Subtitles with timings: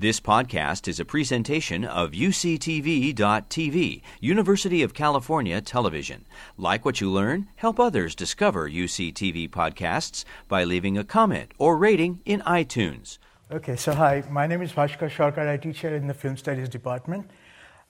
[0.00, 6.24] This podcast is a presentation of UCTV.tv, University of California Television.
[6.56, 12.20] Like what you learn, help others discover UCTV podcasts by leaving a comment or rating
[12.24, 13.18] in iTunes.
[13.50, 15.48] Okay, so hi, my name is Bhaskar Sarkar.
[15.48, 17.28] I teach here in the Film Studies Department,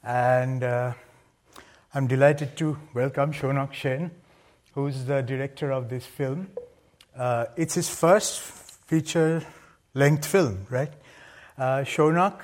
[0.03, 0.95] and uh,
[1.93, 4.13] I'm delighted to welcome Shaunak Sen,
[4.73, 6.49] who's the director of this film.
[7.15, 9.43] Uh, it's his first feature
[9.93, 10.95] length film, right?
[11.59, 12.41] Uh, Shaunak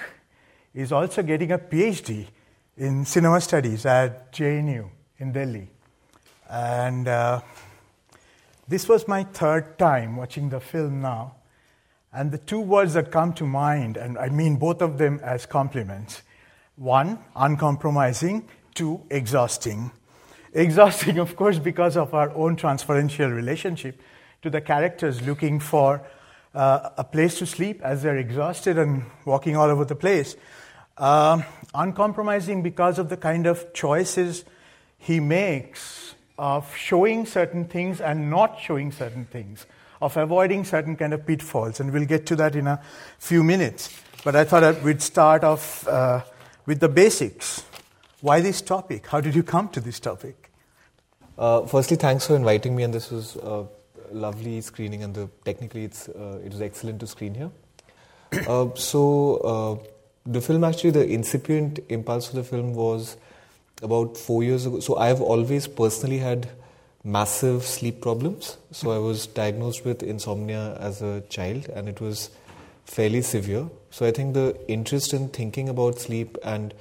[0.74, 2.26] is also getting a PhD
[2.76, 5.68] in cinema studies at JNU in Delhi.
[6.50, 7.40] And uh,
[8.66, 11.36] this was my third time watching the film now.
[12.12, 15.46] And the two words that come to mind, and I mean both of them as
[15.46, 16.22] compliments
[16.74, 19.92] one, uncompromising, two, exhausting.
[20.54, 24.00] Exhausting, of course, because of our own transferential relationship
[24.42, 26.02] to the characters looking for
[26.54, 30.36] uh, a place to sleep as they're exhausted and walking all over the place.
[30.96, 31.42] Uh,
[31.74, 34.44] uncompromising because of the kind of choices
[34.98, 39.66] he makes of showing certain things and not showing certain things,
[40.00, 41.80] of avoiding certain kind of pitfalls.
[41.80, 42.80] And we'll get to that in a
[43.18, 44.00] few minutes.
[44.24, 46.22] But I thought we'd start off uh,
[46.66, 47.64] with the basics.
[48.20, 49.06] Why this topic?
[49.06, 50.50] How did you come to this topic?
[51.36, 53.64] Uh, firstly, thanks for inviting me, and this was uh,
[54.14, 57.50] lovely screening, and the, technically it's, uh, it was excellent to screen here.
[58.48, 59.88] Uh, so, uh,
[60.26, 63.16] the film actually, the incipient impulse of the film was
[63.82, 64.80] about four years ago.
[64.80, 66.48] So, I've always personally had
[67.04, 68.56] massive sleep problems.
[68.72, 72.30] So, I was diagnosed with insomnia as a child, and it was
[72.86, 73.68] fairly severe.
[73.90, 76.74] So, I think the interest in thinking about sleep and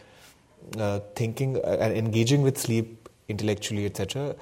[0.78, 4.36] uh, thinking and engaging with sleep intellectually, etc.,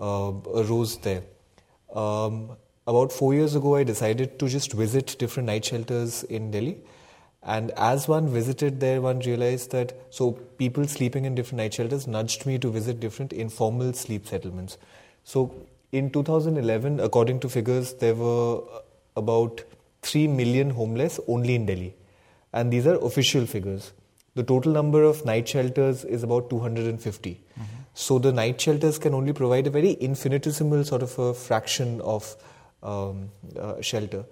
[0.00, 1.22] uh, arose there.
[1.92, 6.78] Um, about four years ago, I decided to just visit different night shelters in Delhi.
[7.42, 12.06] And as one visited there, one realized that so people sleeping in different night shelters
[12.06, 14.78] nudged me to visit different informal sleep settlements.
[15.24, 15.52] So
[15.90, 18.62] in 2011, according to figures, there were
[19.16, 19.62] about
[20.02, 21.94] 3 million homeless only in Delhi.
[22.52, 23.92] And these are official figures.
[24.34, 27.30] The total number of night shelters is about 250.
[27.30, 27.81] Mm-hmm.
[27.94, 32.36] So the night shelters can only provide a very infinitesimal sort of a fraction of
[32.82, 34.24] um, uh, shelter.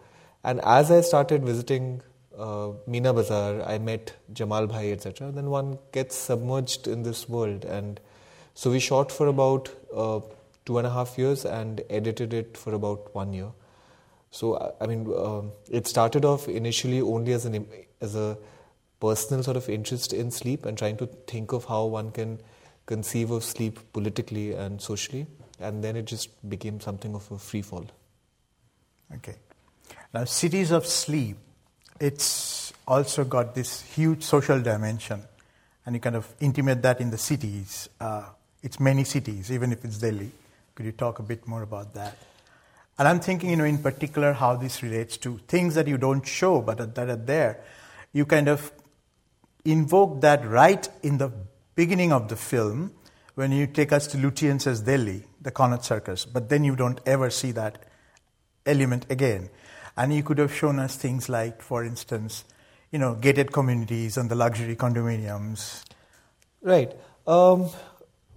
[0.42, 2.00] And as I started visiting
[2.36, 5.30] uh, Meena Bazaar, I met Jamal Bhai, etc.
[5.30, 7.64] Then one gets submerged in this world.
[7.64, 8.00] And
[8.54, 10.20] so we shot for about uh,
[10.64, 13.50] two and a half years and edited it for about one year.
[14.30, 17.66] So I mean, um, it started off initially only as an
[18.00, 18.38] as a
[19.00, 22.40] personal sort of interest in sleep and trying to think of how one can
[22.90, 25.26] conceive of sleep politically and socially,
[25.60, 27.86] and then it just became something of a free fall.
[29.14, 29.36] Okay.
[30.12, 31.36] Now, cities of sleep,
[32.00, 35.22] it's also got this huge social dimension,
[35.86, 37.88] and you kind of intimate that in the cities.
[38.00, 38.24] Uh,
[38.60, 40.32] it's many cities, even if it's Delhi.
[40.74, 42.18] Could you talk a bit more about that?
[42.98, 46.26] And I'm thinking, you know, in particular, how this relates to things that you don't
[46.26, 47.60] show but that are there.
[48.12, 48.72] You kind of
[49.64, 51.30] invoke that right in the
[51.80, 52.92] beginning of the film
[53.36, 57.30] when you take us to Lutyens' Delhi, the Connaught Circus, but then you don't ever
[57.30, 57.84] see that
[58.66, 59.48] element again.
[59.96, 62.44] And you could have shown us things like, for instance,
[62.92, 65.82] you know, gated communities and the luxury condominiums.
[66.60, 66.92] Right.
[67.26, 67.70] Um,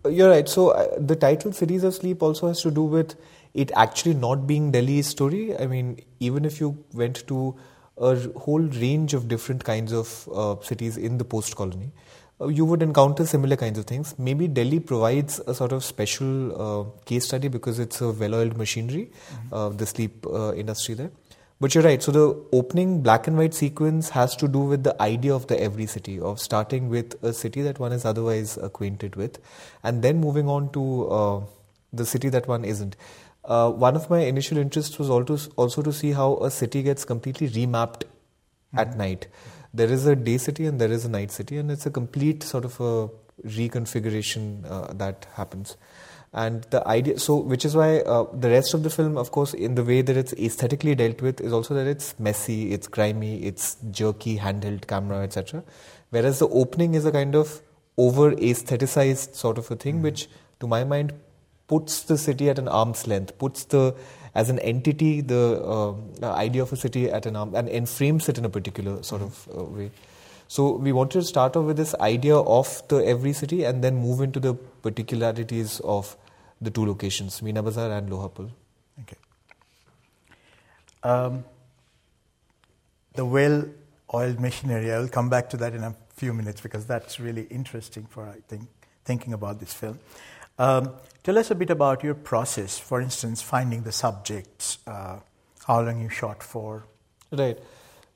[0.09, 0.47] you're right.
[0.47, 3.15] So uh, the title Cities of Sleep also has to do with
[3.53, 5.57] it actually not being Delhi's story.
[5.57, 7.59] I mean, even if you went to
[7.97, 11.91] a whole range of different kinds of uh, cities in the post colony,
[12.47, 14.15] you would encounter similar kinds of things.
[14.17, 18.57] Maybe Delhi provides a sort of special uh, case study because it's a well oiled
[18.57, 19.53] machinery, mm-hmm.
[19.53, 21.11] uh, the sleep uh, industry there.
[21.59, 22.01] But you're right.
[22.03, 25.59] So the opening black and white sequence has to do with the idea of the
[25.61, 29.39] every city, of starting with a city that one is otherwise acquainted with,
[29.83, 31.41] and then moving on to uh,
[31.93, 32.95] the city that one isn't.
[33.45, 37.05] Uh, one of my initial interests was also also to see how a city gets
[37.05, 38.79] completely remapped mm-hmm.
[38.79, 39.27] at night
[39.73, 42.43] there is a day city and there is a night city, and it's a complete
[42.43, 43.09] sort of a
[43.47, 45.75] reconfiguration uh, that happens.
[46.35, 49.53] And the idea, so which is why uh, the rest of the film, of course,
[49.53, 53.43] in the way that it's aesthetically dealt with, is also that it's messy, it's grimy,
[53.43, 55.63] it's jerky, handheld camera, etc.
[56.09, 57.61] Whereas the opening is a kind of
[57.97, 60.03] over aestheticized sort of a thing, mm-hmm.
[60.03, 60.27] which,
[60.59, 61.13] to my mind,
[61.67, 63.95] puts the city at an arm's length, puts the
[64.35, 65.93] as an entity the uh,
[66.33, 69.47] idea of a city at an arm and enframes it in a particular sort of
[69.55, 69.91] uh, way.
[70.47, 73.95] So we wanted to start off with this idea of the every city and then
[73.95, 76.15] move into the particularities of
[76.61, 78.51] the two locations, Meena Bazaar and Lohapul.
[79.01, 79.17] Okay.
[81.03, 81.43] Um,
[83.13, 83.65] the well
[84.13, 84.91] oiled machinery.
[84.91, 88.25] I will come back to that in a few minutes because that's really interesting for,
[88.27, 88.67] I think,
[89.05, 89.99] thinking about this film.
[90.57, 95.19] Um, tell us a bit about your process, for instance, finding the subjects, uh,
[95.65, 96.85] how long you shot for.
[97.31, 97.57] Right.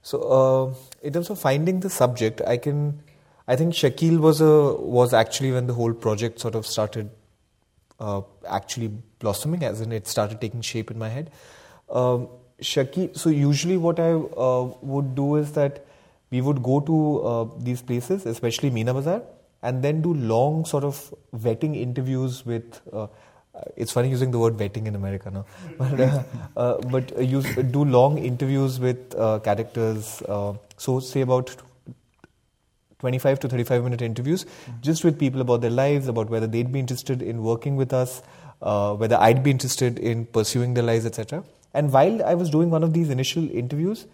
[0.02, 3.02] So, uh, in terms of finding the subject, I can,
[3.48, 7.10] I think Shakil was a was actually when the whole project sort of started
[8.00, 11.32] uh, actually blossoming, as in it started taking shape in my head.
[11.90, 12.30] Um,
[12.62, 15.86] Shakeel, so usually what I uh, would do is that
[16.30, 19.24] we would go to uh, these places, especially Meena Bazaar,
[19.62, 22.82] and then do long sort of vetting interviews with.
[22.92, 23.08] Uh,
[23.76, 25.44] it's funny using the word vetting in America now,
[25.80, 26.24] but, uh,
[26.56, 30.22] uh, but use, do long interviews with uh, characters.
[30.78, 31.56] so say about
[33.00, 34.82] 25 to 35 minute interviews mm-hmm.
[34.82, 38.22] just with people about their lives, about whether they'd be interested in working with us,
[38.62, 41.44] uh, whether I'd be interested in pursuing their lives, etc.
[41.74, 44.08] And while I was doing one of these initial interviews,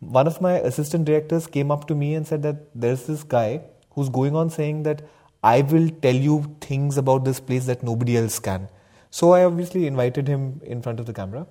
[0.00, 3.62] one of my assistant directors came up to me and said that there's this guy
[3.98, 5.02] who's going on saying that
[5.42, 8.68] I will tell you things about this place that nobody else can.
[9.10, 11.46] So I obviously invited him in front of the camera.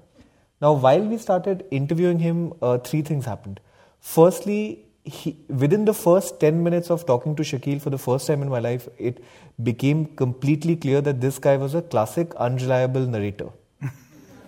[0.61, 3.59] Now, while we started interviewing him, uh, three things happened.
[3.99, 8.41] Firstly, he, within the first 10 minutes of talking to Shakil for the first time
[8.41, 9.23] in my life, it
[9.63, 13.49] became completely clear that this guy was a classic unreliable narrator.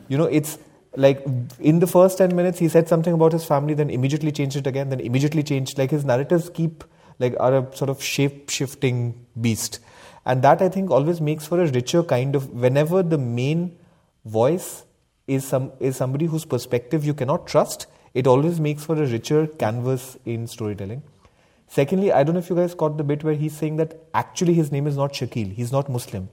[0.09, 0.57] you know, it's
[0.95, 1.25] like
[1.59, 4.67] in the first 10 minutes, he said something about his family, then immediately changed it
[4.67, 5.77] again, then immediately changed.
[5.77, 6.83] Like his narratives keep,
[7.19, 9.79] like, are a sort of shape shifting beast.
[10.25, 13.77] And that I think always makes for a richer kind of, whenever the main
[14.25, 14.83] voice
[15.27, 19.47] is, some, is somebody whose perspective you cannot trust it always makes for a richer
[19.47, 21.03] canvas in storytelling.
[21.67, 24.55] Secondly, I don't know if you guys caught the bit where he's saying that actually
[24.55, 26.29] his name is not Shakeel, he's not Muslim,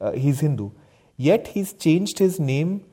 [0.00, 0.70] uh, he's Hindu.
[1.16, 2.84] Yet he's changed his name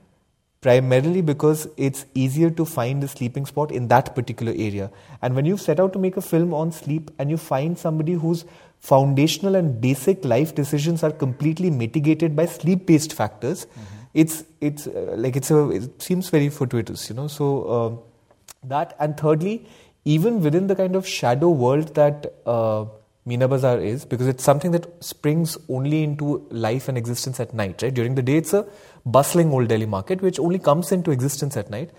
[0.65, 4.91] primarily because it's easier to find a sleeping spot in that particular area.
[5.21, 8.13] And when you set out to make a film on sleep and you find somebody
[8.13, 8.45] whose
[8.79, 14.87] foundational and basic life decisions are completely mitigated by sleep based factors, mm-hmm it's it's
[14.87, 17.27] uh, like it's a it seems very fortuitous, you know.
[17.27, 17.47] So
[17.77, 19.67] uh, that and thirdly,
[20.05, 22.85] even within the kind of shadow world that uh,
[23.27, 27.81] Meena Bazaar is, because it's something that springs only into life and existence at night.
[27.81, 28.65] Right during the day, it's a
[29.05, 31.91] bustling old Delhi market which only comes into existence at night.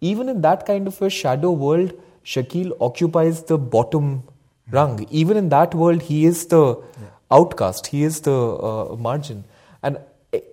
[0.00, 1.92] Even in that kind of a shadow world,
[2.24, 4.22] Shakil occupies the bottom
[4.70, 5.06] rung.
[5.10, 7.08] Even in that world, he is the yeah.
[7.30, 7.86] outcast.
[7.88, 9.44] He is the uh, margin.
[9.82, 9.98] And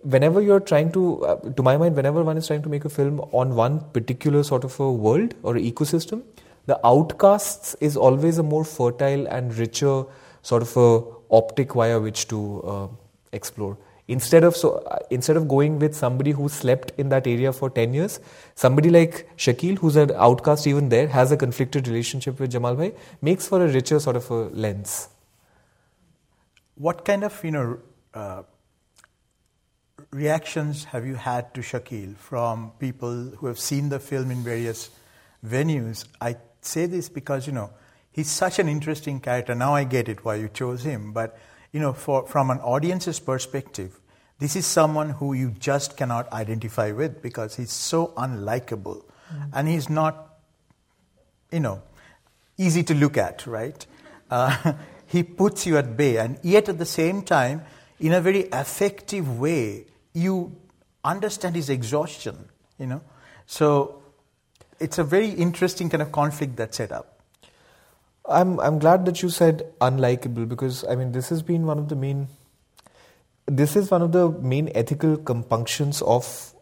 [0.03, 2.89] whenever you're trying to, uh, to my mind, whenever one is trying to make a
[2.89, 6.23] film on one particular sort of a world or ecosystem,
[6.65, 10.03] the outcasts is always a more fertile and richer
[10.41, 11.01] sort of a
[11.33, 12.87] optic via which to uh,
[13.31, 13.77] explore.
[14.15, 17.69] Instead of so, uh, instead of going with somebody who slept in that area for
[17.69, 18.19] ten years,
[18.55, 22.93] somebody like Shakil who's an outcast even there, has a conflicted relationship with Jamal Bhai,
[23.21, 25.09] makes for a richer sort of a lens.
[26.75, 27.79] What kind of you know
[28.13, 28.43] uh,
[30.11, 34.89] reactions have you had to Shakil from people who have seen the film in various
[35.45, 36.05] venues?
[36.19, 37.69] I say this because, you know,
[38.11, 39.55] he's such an interesting character.
[39.55, 41.13] Now I get it why you chose him.
[41.13, 41.37] But,
[41.71, 44.00] you know, for, from an audience's perspective,
[44.41, 49.03] this is someone who you just cannot identify with because he's so unlikable.
[49.31, 49.43] Mm-hmm.
[49.53, 50.33] And he's not,
[51.51, 51.83] you know,
[52.57, 53.85] easy to look at, right?
[54.31, 54.73] Uh,
[55.05, 56.17] he puts you at bay.
[56.17, 57.61] And yet at the same time,
[57.99, 60.55] in a very effective way, you
[61.03, 62.49] understand his exhaustion,
[62.79, 63.01] you know.
[63.45, 64.01] So
[64.79, 67.19] it's a very interesting kind of conflict that's set up.
[68.27, 71.89] I'm I'm glad that you said unlikable because I mean this has been one of
[71.89, 72.27] the main
[73.45, 76.53] this is one of the main ethical compunctions of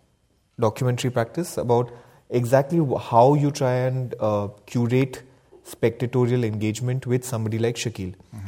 [0.60, 1.92] documentary practice about
[2.30, 5.24] exactly how you try and uh, curate
[5.66, 8.14] spectatorial engagement with somebody like Shakil.
[8.36, 8.48] Mm-hmm.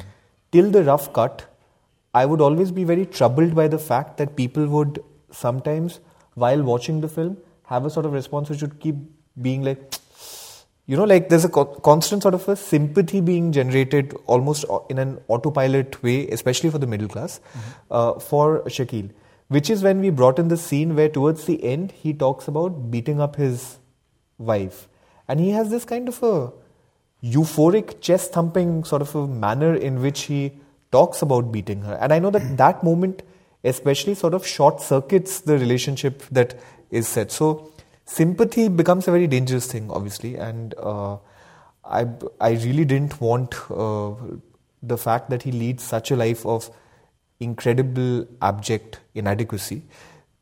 [0.52, 1.46] Till the rough cut,
[2.14, 6.00] I would always be very troubled by the fact that people would sometimes,
[6.34, 8.96] while watching the film, have a sort of response which would keep
[9.42, 9.94] being like,
[10.86, 14.98] you know, like there's a co- constant sort of a sympathy being generated almost in
[14.98, 17.70] an autopilot way, especially for the middle class, mm-hmm.
[17.92, 19.12] uh, for Shakil,
[19.48, 22.92] Which is when we brought in the scene where towards the end he talks about
[22.92, 23.78] beating up his
[24.38, 24.88] wife.
[25.28, 26.52] And he has this kind of a
[27.24, 30.54] euphoric chest thumping sort of a manner in which he
[30.92, 31.94] talks about beating her.
[32.02, 33.24] And I know that that moment
[33.64, 36.60] especially sort of short circuits the relationship that
[36.90, 37.32] is set.
[37.32, 37.71] So
[38.20, 41.18] sympathy becomes a very dangerous thing, obviously, and uh,
[41.84, 42.06] I
[42.40, 44.14] I really didn't want uh,
[44.94, 46.70] the fact that he leads such a life of
[47.40, 49.82] incredible abject inadequacy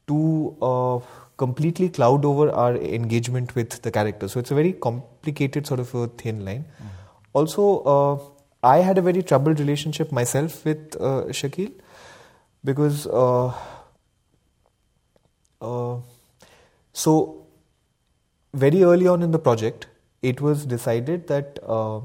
[0.07, 0.99] to uh,
[1.37, 4.27] completely cloud over our engagement with the character.
[4.27, 6.65] So it's a very complicated sort of a thin line.
[6.65, 6.87] Mm.
[7.33, 8.19] Also, uh,
[8.63, 11.71] I had a very troubled relationship myself with uh, Shakeel
[12.65, 13.53] because uh,
[15.61, 15.97] uh,
[16.91, 17.38] so
[18.53, 19.87] very early on in the project,
[20.21, 22.01] it was decided that uh,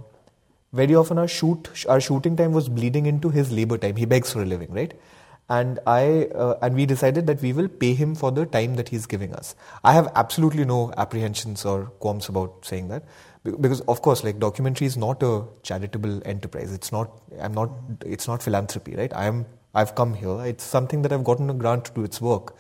[0.73, 3.97] very often our shoot our shooting time was bleeding into his labor time.
[3.97, 4.93] He begs for a living, right?
[5.49, 8.89] And I uh, and we decided that we will pay him for the time that
[8.89, 9.55] he's giving us.
[9.83, 13.05] I have absolutely no apprehensions or qualms about saying that
[13.45, 17.11] because of course like documentary is not a charitable enterprise it's not
[17.41, 17.71] i'm not
[18.07, 21.55] it's not philanthropy right i am i've come here it's something that i've gotten a
[21.55, 22.57] grant to do its work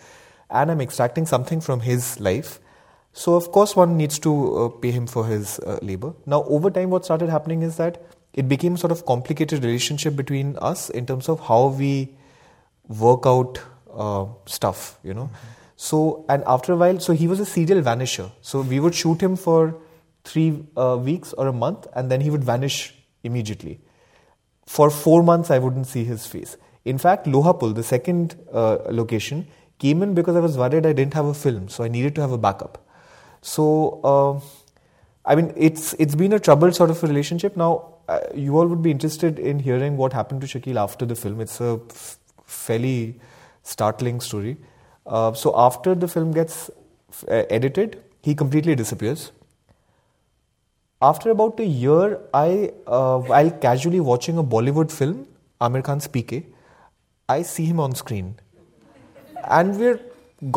[0.50, 2.60] and i'm extracting something from his life
[3.22, 6.70] so of course one needs to uh, pay him for his uh, labor now over
[6.78, 8.02] time what started happening is that
[8.42, 11.92] it became sort of complicated relationship between us in terms of how we
[13.04, 13.60] work out
[14.04, 15.72] uh, stuff you know mm-hmm.
[15.76, 19.26] so and after a while so he was a serial vanisher so we would shoot
[19.28, 19.74] him for
[20.24, 23.80] three uh, weeks or a month, and then he would vanish immediately.
[24.66, 26.56] For four months, I wouldn't see his face.
[26.84, 29.46] In fact, Lohapul, the second uh, location,
[29.78, 32.20] came in because I was worried I didn't have a film, so I needed to
[32.20, 32.83] have a backup.
[33.52, 33.64] So,
[34.12, 34.34] uh,
[35.30, 37.56] I mean, it's it's been a troubled sort of a relationship.
[37.56, 37.70] Now,
[38.08, 41.40] uh, you all would be interested in hearing what happened to Shakil after the film.
[41.46, 43.20] It's a f- fairly
[43.62, 44.56] startling story.
[45.06, 46.70] Uh, so, after the film gets
[47.10, 47.24] f-
[47.60, 49.30] edited, he completely disappears
[51.02, 55.26] after about a year, I uh, while casually watching a Bollywood film,
[55.60, 56.44] Aamir Khan's PK,
[57.28, 58.36] I see him on screen,
[59.58, 60.00] and we're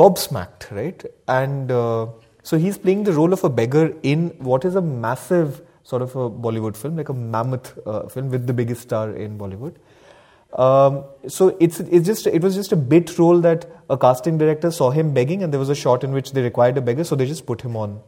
[0.02, 1.06] gobsmacked, right?
[1.28, 2.08] And uh,
[2.50, 6.16] so he's playing the role of a beggar in what is a massive sort of
[6.16, 9.76] a Bollywood film, like a mammoth uh, film with the biggest star in Bollywood.
[10.66, 14.72] Um, so it's it's just it was just a bit role that a casting director
[14.72, 17.16] saw him begging, and there was a shot in which they required a beggar, so
[17.16, 18.00] they just put him on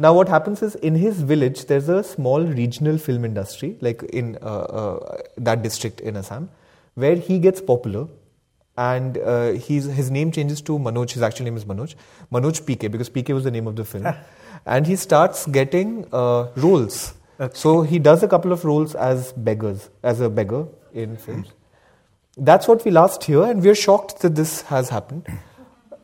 [0.00, 4.38] now, what happens is in his village, there's a small regional film industry, like in
[4.40, 6.48] uh, uh, that district in Assam,
[6.94, 8.08] where he gets popular
[8.80, 11.10] and uh, he's, his name changes to Manoj.
[11.12, 11.94] His actual name is Manoj.
[12.32, 14.06] Manoj PK, because PK was the name of the film.
[14.66, 17.12] and he starts getting uh, roles.
[17.38, 17.52] Okay.
[17.54, 21.48] So he does a couple of roles as beggars, as a beggar in films.
[22.38, 25.26] That's what we last hear, and we're shocked that this has happened.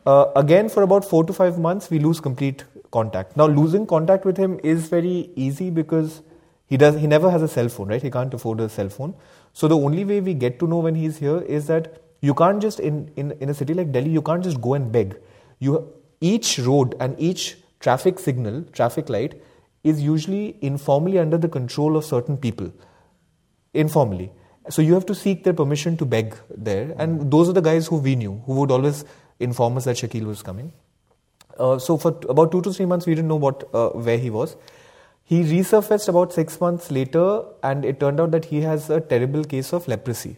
[0.09, 3.35] Uh, again, for about four to five months, we lose complete contact.
[3.35, 6.21] Now, losing contact with him is very easy because
[6.65, 8.01] he does he never has a cell phone, right?
[8.01, 9.15] He can't afford a cell phone.
[9.51, 12.61] So the only way we get to know when he's here is that you can't
[12.61, 15.19] just in, in, in a city like Delhi, you can't just go and beg.
[15.59, 19.41] You each road and each traffic signal, traffic light,
[19.83, 22.71] is usually informally under the control of certain people.
[23.73, 24.31] Informally.
[24.69, 26.93] So you have to seek their permission to beg there.
[26.97, 29.05] And those are the guys who we knew, who would always
[29.39, 30.73] inform us that shakil was coming.
[31.57, 34.29] Uh, so for about two to three months, we didn't know what uh, where he
[34.29, 34.55] was.
[35.23, 39.43] He resurfaced about six months later, and it turned out that he has a terrible
[39.43, 40.37] case of leprosy,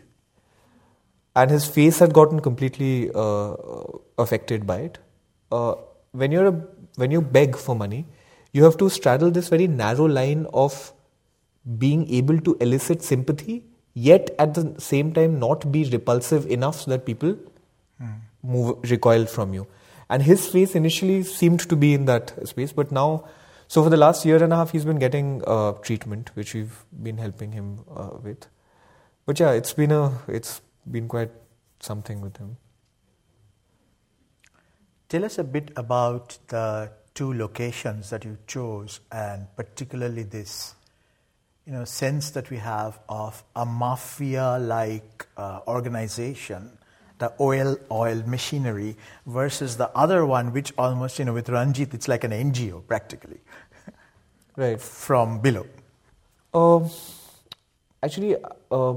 [1.39, 3.55] and his face had gotten completely uh,
[4.25, 5.00] affected by it.
[5.51, 5.74] Uh,
[6.12, 6.55] when you're a,
[7.03, 8.05] when you beg for money,
[8.51, 10.93] you have to straddle this very narrow line of
[11.77, 16.91] being able to elicit sympathy, yet at the same time not be repulsive enough so
[16.91, 17.36] that people
[18.01, 18.15] mm.
[18.43, 19.67] move recoil from you
[20.10, 23.25] and his face initially seemed to be in that space, but now,
[23.67, 26.84] so for the last year and a half, he's been getting uh, treatment, which we've
[27.03, 28.48] been helping him uh, with.
[29.27, 31.31] But yeah, it's been a, it's been quite
[31.79, 32.58] something with him.
[35.08, 40.75] Tell us a bit about the two locations that you chose, and particularly this,
[41.65, 46.77] you know, sense that we have of a mafia-like uh, organization
[47.19, 52.08] the oil oil machinery versus the other one which almost you know with Ranjit it's
[52.08, 53.39] like an NGO practically.
[54.55, 54.81] Right.
[54.81, 55.67] From below.
[56.53, 56.88] Uh,
[58.01, 58.36] actually
[58.72, 58.93] uh,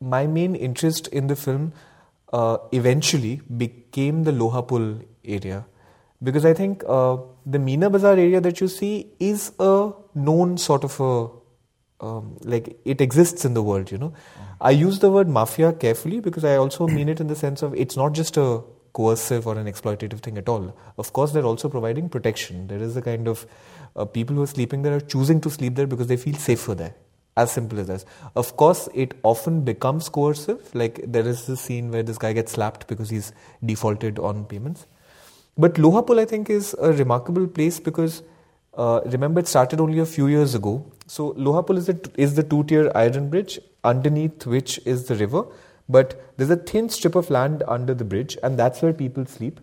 [0.00, 1.72] my main interest in the film
[2.32, 5.66] uh, eventually became the Lohapul area
[6.22, 10.84] because I think uh, the Meena Bazaar area that you see is a known sort
[10.84, 11.28] of a
[12.04, 15.72] um, like it exists in the world you know mm I use the word mafia
[15.72, 18.60] carefully because I also mean it in the sense of it's not just a
[18.92, 20.76] coercive or an exploitative thing at all.
[20.98, 22.66] Of course, they're also providing protection.
[22.66, 23.46] There is a kind of
[23.94, 26.74] uh, people who are sleeping there are choosing to sleep there because they feel safer
[26.74, 26.94] there.
[27.42, 28.04] As simple as that.
[28.42, 30.74] Of course, it often becomes coercive.
[30.74, 33.32] Like there is this scene where this guy gets slapped because he's
[33.72, 34.86] defaulted on payments.
[35.66, 38.22] But Lohapul, I think, is a remarkable place because
[38.78, 40.74] uh, remember, it started only a few years ago.
[41.06, 45.44] So Lohapul is, is the two-tier iron bridge, underneath which is the river.
[45.88, 49.60] But there's a thin strip of land under the bridge, and that's where people sleep.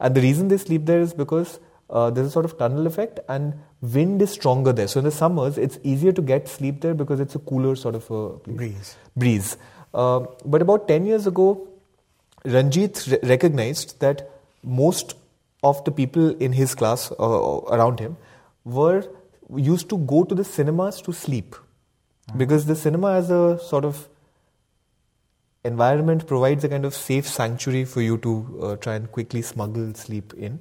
[0.00, 3.20] And the reason they sleep there is because uh, there's a sort of tunnel effect
[3.28, 4.88] and wind is stronger there.
[4.88, 7.94] So in the summers, it's easier to get sleep there because it's a cooler sort
[7.94, 8.50] of a.
[8.50, 8.96] Breeze.
[9.16, 9.56] Breeze.
[9.94, 11.68] Uh, but about 10 years ago,
[12.44, 14.30] Ranjit re- recognized that
[14.62, 15.14] most
[15.62, 18.16] of the people in his class uh, around him
[18.64, 19.04] were
[19.56, 21.56] used to go to the cinemas to sleep
[22.36, 24.08] because the cinema as a sort of
[25.64, 29.94] environment provides a kind of safe sanctuary for you to uh, try and quickly smuggle
[29.94, 30.60] sleep in.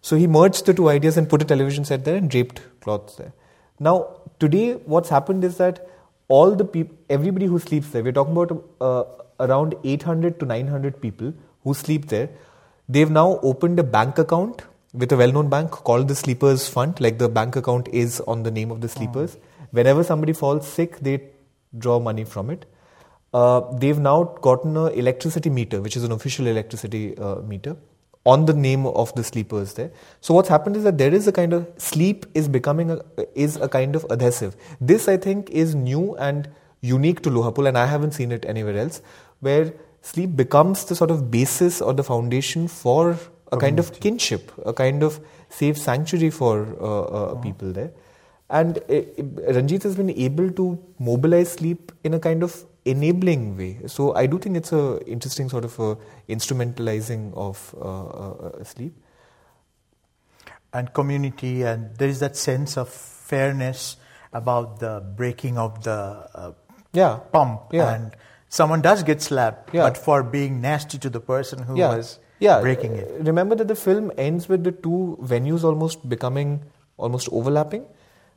[0.00, 3.16] So he merged the two ideas and put a television set there and draped cloths
[3.16, 3.32] there.
[3.78, 5.88] Now, today, what's happened is that
[6.28, 9.04] all the people, everybody who sleeps there, we're talking about uh,
[9.40, 11.34] around 800 to 900 people
[11.64, 12.30] who sleep there.
[12.88, 14.62] They've now opened a bank account
[14.92, 18.42] with a well known bank called the Sleepers Fund, like the bank account is on
[18.44, 19.36] the name of the sleepers.
[19.72, 21.20] Whenever somebody falls sick, they
[21.76, 22.64] draw money from it.
[23.34, 27.76] Uh, they've now gotten an electricity meter, which is an official electricity uh, meter,
[28.26, 29.90] on the name of the sleepers there.
[30.20, 33.00] So what's happened is that there is a kind of sleep is becoming a,
[33.34, 34.56] is a kind of adhesive.
[34.80, 36.48] This I think is new and
[36.80, 39.00] unique to Lohapul, and I haven't seen it anywhere else,
[39.40, 43.18] where sleep becomes the sort of basis or the foundation for
[43.52, 47.92] a kind of kinship, a kind of safe sanctuary for uh, uh, people there.
[48.50, 49.02] And uh,
[49.52, 53.80] Ranjit has been able to mobilize sleep in a kind of enabling way.
[53.86, 55.96] So I do think it's a interesting sort of a
[56.28, 58.94] instrumentalizing of uh, uh, sleep.
[60.72, 63.96] and community, and there is that sense of fairness
[64.32, 65.96] about the breaking of the
[66.34, 66.52] uh,
[66.92, 67.20] Yeah.
[67.32, 67.72] pump.
[67.72, 67.94] Yeah.
[67.94, 68.16] And
[68.48, 69.84] someone does get slapped, Yeah.
[69.88, 71.96] but for being nasty to the person who yeah.
[71.96, 72.60] was yeah.
[72.60, 73.08] breaking it.
[73.08, 76.62] Uh, Remember that the film ends with the two venues almost becoming
[76.98, 77.86] almost overlapping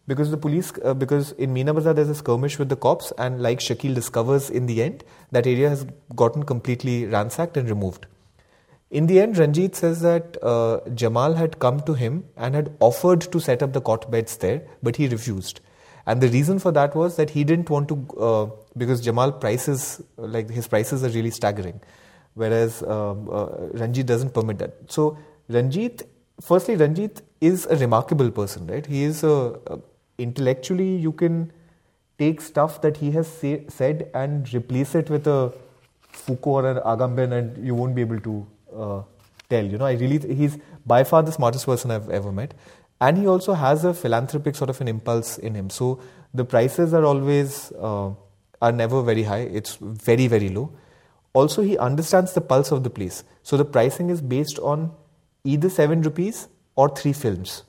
[0.07, 3.59] because the police, uh, because in Meena there's a skirmish with the cops, and like
[3.59, 8.07] Shakil discovers in the end, that area has gotten completely ransacked and removed.
[8.91, 13.21] In the end, Ranjit says that uh, Jamal had come to him and had offered
[13.21, 15.59] to set up the cot beds there, but he refused.
[16.07, 20.01] And the reason for that was that he didn't want to, uh, because Jamal prices,
[20.17, 21.79] like his prices are really staggering,
[22.33, 24.73] whereas um, uh, Ranjit doesn't permit that.
[24.87, 26.07] So Ranjit,
[26.41, 28.83] firstly, Ranjit is a remarkable person, right?
[28.83, 29.59] He is a
[30.19, 31.51] intellectually you can
[32.17, 35.53] take stuff that he has say, said and replace it with a
[36.11, 39.01] Foucault or an Agamben, and you won't be able to uh,
[39.49, 39.65] tell.
[39.65, 42.53] You know, I really he's by far the smartest person I've ever met,
[42.99, 45.69] and he also has a philanthropic sort of an impulse in him.
[45.69, 46.01] So
[46.33, 48.11] the prices are always uh,
[48.61, 49.41] are never very high.
[49.61, 50.71] It's very very low.
[51.33, 53.23] Also, he understands the pulse of the place.
[53.43, 54.91] So the pricing is based on
[55.43, 57.63] either seven rupees or three films.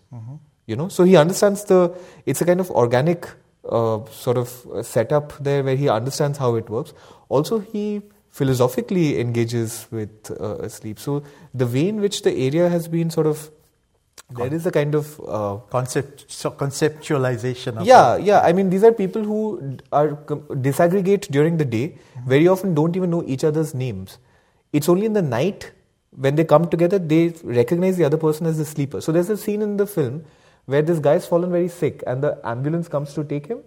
[0.71, 1.79] You know, so he understands the.
[2.27, 3.29] It's a kind of organic
[3.69, 6.93] uh, sort of uh, setup there where he understands how it works.
[7.29, 8.03] Also, he
[8.41, 11.01] philosophically engages with uh, sleep.
[11.01, 13.51] So the way in which the area has been sort of
[14.39, 18.41] there is a kind of uh, Concept, so conceptualization of yeah, yeah.
[18.41, 20.11] I mean, these are people who are
[20.69, 21.99] disaggregate during the day.
[22.27, 24.19] Very often, don't even know each other's names.
[24.73, 25.73] It's only in the night
[26.17, 29.01] when they come together they recognize the other person as the sleeper.
[29.01, 30.25] So there's a scene in the film
[30.73, 33.61] where this guy's fallen very sick, and the ambulance comes to take him.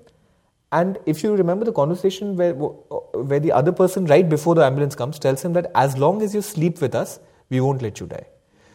[0.72, 4.66] And if you remember the conversation where uh, where the other person right before the
[4.68, 8.00] ambulance comes tells him that as long as you sleep with us, we won't let
[8.04, 8.26] you die.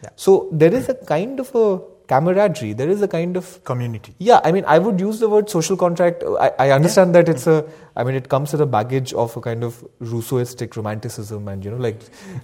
[0.03, 0.09] Yeah.
[0.25, 1.65] So there is a kind of a
[2.09, 2.73] camaraderie.
[2.73, 4.13] There is a kind of community.
[4.17, 6.23] yeah, I mean, I would use the word social contract.
[6.39, 9.41] I, I understand that it's a, I mean, it comes with a baggage of a
[9.41, 12.01] kind of Rousseauistic romanticism and, you know, like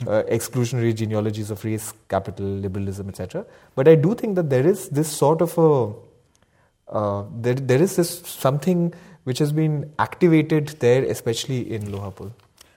[0.08, 3.46] uh, exclusionary genealogies of race, capital, liberalism, etc.
[3.74, 7.96] But I do think that there is this sort of a, uh, there, there is
[7.96, 12.32] this something which has been activated there, especially in Lohapul.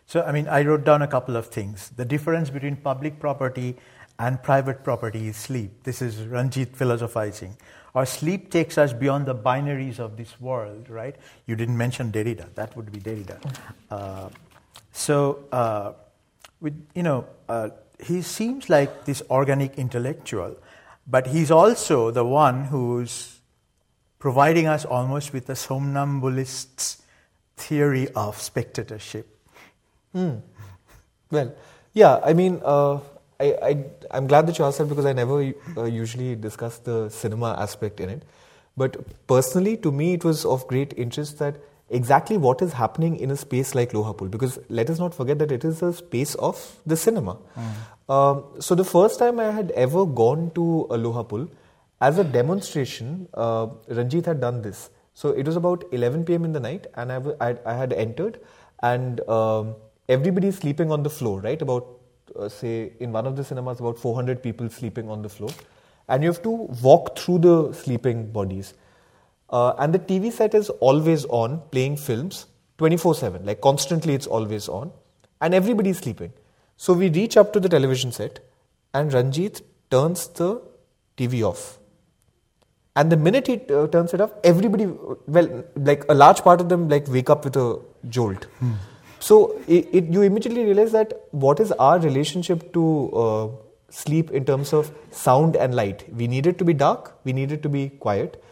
[0.06, 1.90] So, I mean, I wrote down a couple of things.
[1.90, 3.76] The difference between public property
[4.18, 5.84] and private property is sleep.
[5.84, 7.56] This is Ranjit philosophizing.
[7.94, 11.16] Or sleep takes us beyond the binaries of this world, right?
[11.46, 12.54] You didn't mention Derrida.
[12.54, 13.38] That would be Derrida.
[13.90, 14.28] Uh,
[14.92, 15.92] so, uh,
[16.60, 17.70] with, you know, uh,
[18.04, 20.56] he seems like this organic intellectual,
[21.06, 23.40] but he's also the one who's
[24.18, 27.02] providing us almost with a somnambulist's
[27.56, 29.26] theory of spectatorship.
[30.12, 31.54] Well,
[31.92, 32.98] yeah, I mean, uh,
[33.40, 37.08] I, I, I'm glad that you asked that because I never uh, usually discuss the
[37.08, 38.22] cinema aspect in it.
[38.76, 38.96] But
[39.26, 41.56] personally, to me, it was of great interest that
[41.90, 45.50] exactly what is happening in a space like Lohapul, because let us not forget that
[45.52, 47.38] it is a space of the cinema.
[48.08, 51.48] Um, so the first time I had ever gone to a Lohapul,
[52.00, 54.90] as a demonstration, uh, Ranjit had done this.
[55.14, 56.44] So it was about 11 p.m.
[56.44, 58.38] in the night, and I, w- I, I had entered,
[58.82, 59.74] and um,
[60.08, 61.60] everybody is sleeping on the floor, right?
[61.60, 61.97] About
[62.36, 65.50] uh, say, in one of the cinemas, about 400 people sleeping on the floor,
[66.08, 68.74] and you have to walk through the sleeping bodies.
[69.50, 72.46] Uh, and the TV set is always on, playing films
[72.78, 74.92] 24 7, like constantly it's always on,
[75.40, 76.32] and everybody's sleeping.
[76.76, 78.40] So we reach up to the television set,
[78.94, 80.62] and Ranjit turns the
[81.16, 81.78] TV off.
[82.94, 86.68] And the minute he uh, turns it off, everybody, well, like a large part of
[86.68, 88.44] them, like wake up with a jolt.
[88.58, 88.72] Hmm.
[89.20, 93.48] So it, it, you immediately realize that what is our relationship to uh,
[93.90, 96.04] sleep in terms of sound and light?
[96.14, 97.18] We need it to be dark.
[97.24, 98.42] We need it to be quiet.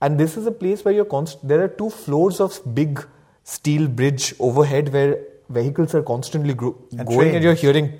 [0.00, 3.04] And this is a place where you're const- there are two floors of big
[3.42, 7.34] steel bridge overhead where vehicles are constantly gro- and going train.
[7.36, 7.98] and you're hearing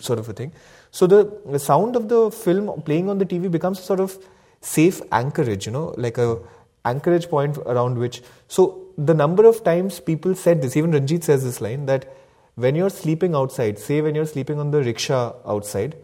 [0.00, 0.52] sort of a thing.
[0.90, 4.18] So the, the sound of the film playing on the TV becomes sort of
[4.60, 6.38] safe anchorage, you know, like a
[6.84, 8.22] anchorage point around which.
[8.48, 12.14] So the number of times people said this, even Ranjit says this line that
[12.54, 15.96] when you're sleeping outside, say when you're sleeping on the rickshaw outside,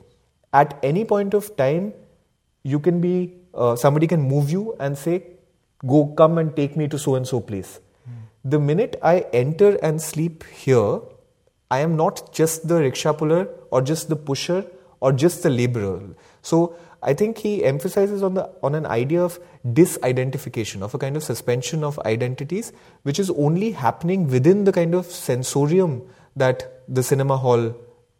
[0.52, 1.92] at any point of time,
[2.62, 5.22] you can be uh, somebody can move you and say,
[5.86, 8.14] "Go, come and take me to so and so place." Mm.
[8.54, 11.00] The minute I enter and sleep here,
[11.70, 14.64] I am not just the rickshaw puller or just the pusher
[15.00, 16.02] or just the liberal.
[16.42, 21.16] So I think he emphasizes on the on an idea of disidentification, of a kind
[21.16, 26.02] of suspension of identities, which is only happening within the kind of sensorium
[26.34, 27.74] that the cinema hall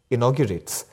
[0.09, 0.85] inaugurates,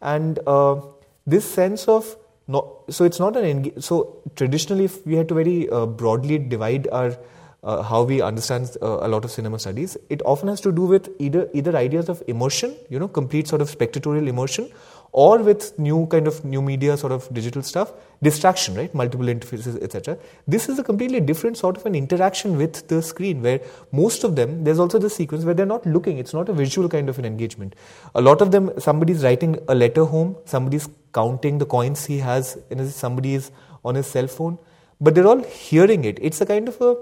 [0.00, 0.80] and uh,
[1.26, 2.16] this sense of
[2.48, 6.88] no, so it's not an so traditionally if we had to very uh, broadly divide
[6.88, 7.16] our
[7.62, 9.96] uh, how we understand uh, a lot of cinema studies.
[10.10, 13.60] It often has to do with either either ideas of immersion, you know, complete sort
[13.62, 14.70] of spectatorial immersion,
[15.12, 18.94] or with new kind of new media sort of digital stuff distraction right?
[18.94, 20.16] Multiple interfaces etc
[20.48, 23.60] this is a completely different sort of an interaction with the screen where
[23.92, 26.18] most of them there's also the sequence where they're not looking.
[26.18, 27.74] It's not a visual kind of an engagement.
[28.14, 32.56] A lot of them somebody's writing a letter home somebody's counting the coins he has
[32.70, 33.50] his, somebody is
[33.84, 34.58] on his cell phone
[35.00, 36.18] but they're all hearing it.
[36.22, 36.96] It's a kind of a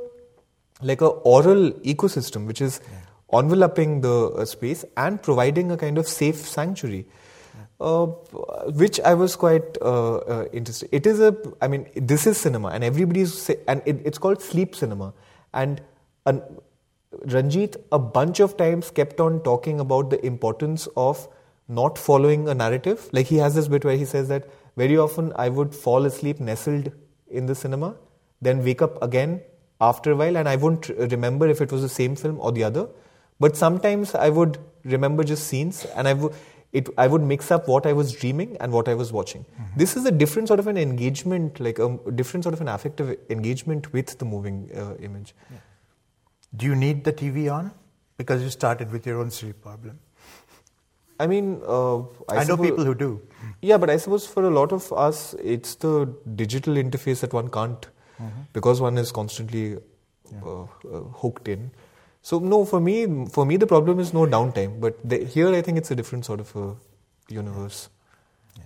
[0.83, 2.81] like a oral ecosystem which is
[3.33, 7.07] enveloping the uh, space and providing a kind of safe sanctuary
[7.81, 8.07] uh,
[8.83, 10.89] which I was quite uh, uh, interested.
[10.93, 14.75] It is a, I mean, this is cinema, and everybody's and it, it's called sleep
[14.75, 15.15] cinema.
[15.53, 15.81] And
[17.27, 21.27] Ranjit a bunch of times kept on talking about the importance of
[21.69, 23.09] not following a narrative.
[23.13, 26.39] Like he has this bit where he says that very often I would fall asleep
[26.39, 26.93] nestled
[27.29, 27.97] in the cinema,
[28.41, 29.41] then wake up again
[29.81, 32.65] after a while, and I wouldn't remember if it was the same film or the
[32.65, 32.89] other.
[33.39, 36.35] But sometimes I would remember just scenes, and I would
[36.73, 39.45] it, I would mix up what I was dreaming and what I was watching.
[39.45, 39.79] Mm-hmm.
[39.79, 43.17] This is a different sort of an engagement, like a different sort of an affective
[43.29, 45.35] engagement with the moving uh, image.
[45.51, 45.59] Yeah.
[46.57, 47.73] Do you need the TV on?
[48.17, 49.99] Because you started with your own sleep problem.
[51.19, 53.21] I mean, uh, I, I know people who do.
[53.61, 57.49] Yeah, but I suppose for a lot of us, it's the digital interface that one
[57.49, 58.43] can't, mm-hmm.
[58.55, 59.77] because one is constantly
[60.33, 60.41] yeah.
[60.45, 61.71] uh, uh hooked in.
[62.23, 64.81] So no, for me, for me the problem is no downtime.
[64.81, 66.77] But the, here, I think it's a different sort of a
[67.29, 67.89] universe.
[68.57, 68.65] Yeah.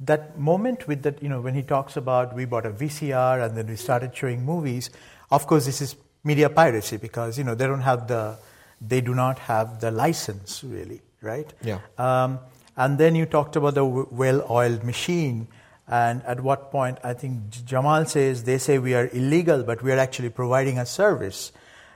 [0.00, 3.56] That moment with that, you know, when he talks about we bought a VCR and
[3.56, 4.90] then we started showing movies.
[5.30, 8.38] Of course, this is media piracy because you know they don't have the,
[8.80, 11.52] they do not have the license really, right?
[11.62, 11.80] Yeah.
[11.98, 12.40] Um,
[12.76, 15.48] and then you talked about the well-oiled machine.
[15.88, 19.92] And at what point, I think Jamal says, they say we are illegal, but we
[19.92, 21.52] are actually providing a service.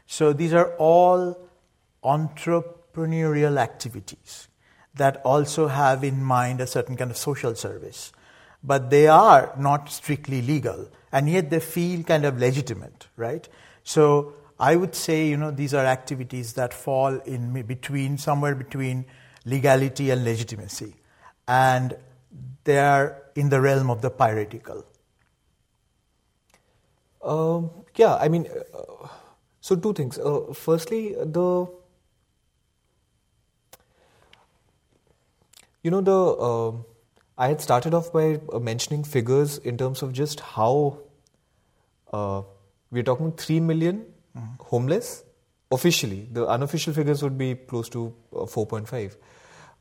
[0.07, 1.39] So these are all
[2.05, 4.49] entrepreneurial activities
[4.95, 8.13] that also have in mind a certain kind of social service.
[8.65, 13.49] But they are not strictly legal, and yet they feel kind of legitimate, right?
[13.85, 19.05] So I would say, you know, these are activities that fall in between, somewhere between
[19.45, 20.95] legality and legitimacy.
[21.47, 21.97] And
[22.65, 24.85] they are in the realm of the piratical.
[27.23, 29.09] Um, yeah, I mean, uh,
[29.67, 30.19] so two things.
[30.19, 31.67] Uh, firstly, the
[35.83, 36.73] you know the uh,
[37.37, 40.99] I had started off by uh, mentioning figures in terms of just how
[42.13, 42.43] uh,
[42.93, 44.05] we're talking three million
[44.37, 44.63] mm-hmm.
[44.75, 45.25] homeless
[45.73, 46.29] officially.
[46.31, 49.17] The unofficial figures would be close to uh, four point five,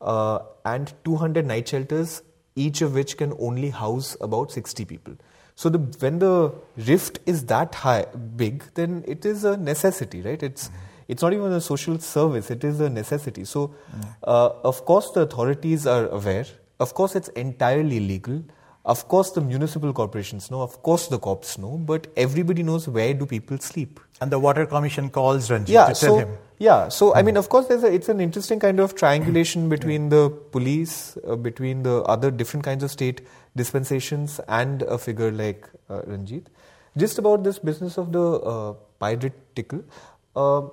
[0.00, 2.22] uh, and two hundred night shelters,
[2.56, 5.14] each of which can only house about sixty people.
[5.56, 8.04] So the, when the rift is that high,
[8.36, 10.42] big, then it is a necessity, right?
[10.42, 10.76] It's mm-hmm.
[11.08, 13.46] it's not even a social service; it is a necessity.
[13.46, 14.10] So, mm-hmm.
[14.22, 16.44] uh, of course, the authorities are aware.
[16.78, 18.42] Of course, it's entirely legal.
[18.84, 20.60] Of course, the municipal corporations know.
[20.60, 21.78] Of course, the cops know.
[21.78, 23.98] But everybody knows where do people sleep.
[24.20, 26.36] And the water commission calls Ranjit yeah, to tell so, him.
[26.58, 30.08] Yeah, so I mean, of course, there's a, it's an interesting kind of triangulation between
[30.10, 35.68] the police, uh, between the other different kinds of state dispensations, and a figure like
[35.90, 36.48] uh, Ranjit.
[36.96, 39.84] Just about this business of the uh, pirate tickle.
[40.34, 40.70] Um,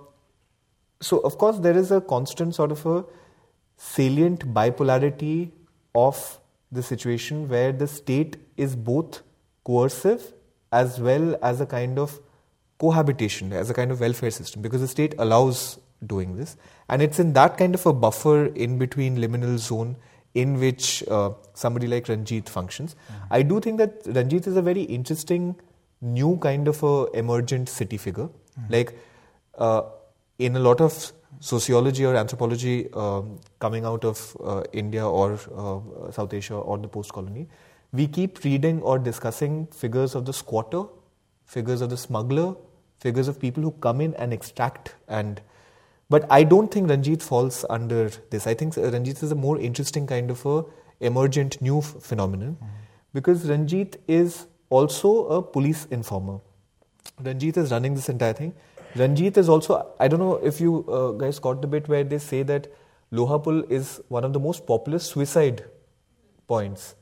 [1.01, 3.03] so, of course, there is a constant sort of a
[3.77, 5.51] salient bipolarity
[5.95, 6.39] of
[6.71, 9.21] the situation where the state is both
[9.65, 10.33] coercive
[10.71, 12.19] as well as a kind of
[12.79, 16.57] cohabitation, as a kind of welfare system, because the state allows doing this.
[16.89, 19.95] And it's in that kind of a buffer in between liminal zone
[20.33, 22.95] in which uh, somebody like Ranjit functions.
[22.95, 23.33] Mm-hmm.
[23.33, 25.55] I do think that Ranjit is a very interesting
[26.01, 28.27] new kind of a emergent city figure.
[28.27, 28.73] Mm-hmm.
[28.73, 28.97] Like
[29.57, 29.83] uh,
[30.39, 36.11] in a lot of sociology or anthropology um, coming out of uh, India or uh,
[36.11, 37.47] South Asia or the post colony,
[37.91, 40.83] we keep reading or discussing figures of the squatter,
[41.45, 42.55] figures of the smuggler,
[42.99, 45.41] figures of people who come in and extract and
[46.13, 48.45] but I don't think Ranjit falls under this.
[48.45, 50.63] I think Ranjit is a more interesting kind of a
[50.99, 52.67] emergent new phenomenon mm-hmm.
[53.13, 56.39] because Ranjit is also a police informer.
[57.19, 58.54] Ranjit is running this entire thing.
[58.95, 62.19] Ranjit is also, I don't know if you uh, guys caught the bit where they
[62.19, 62.71] say that
[63.12, 65.65] Lohapul is one of the most popular suicide
[66.47, 66.95] points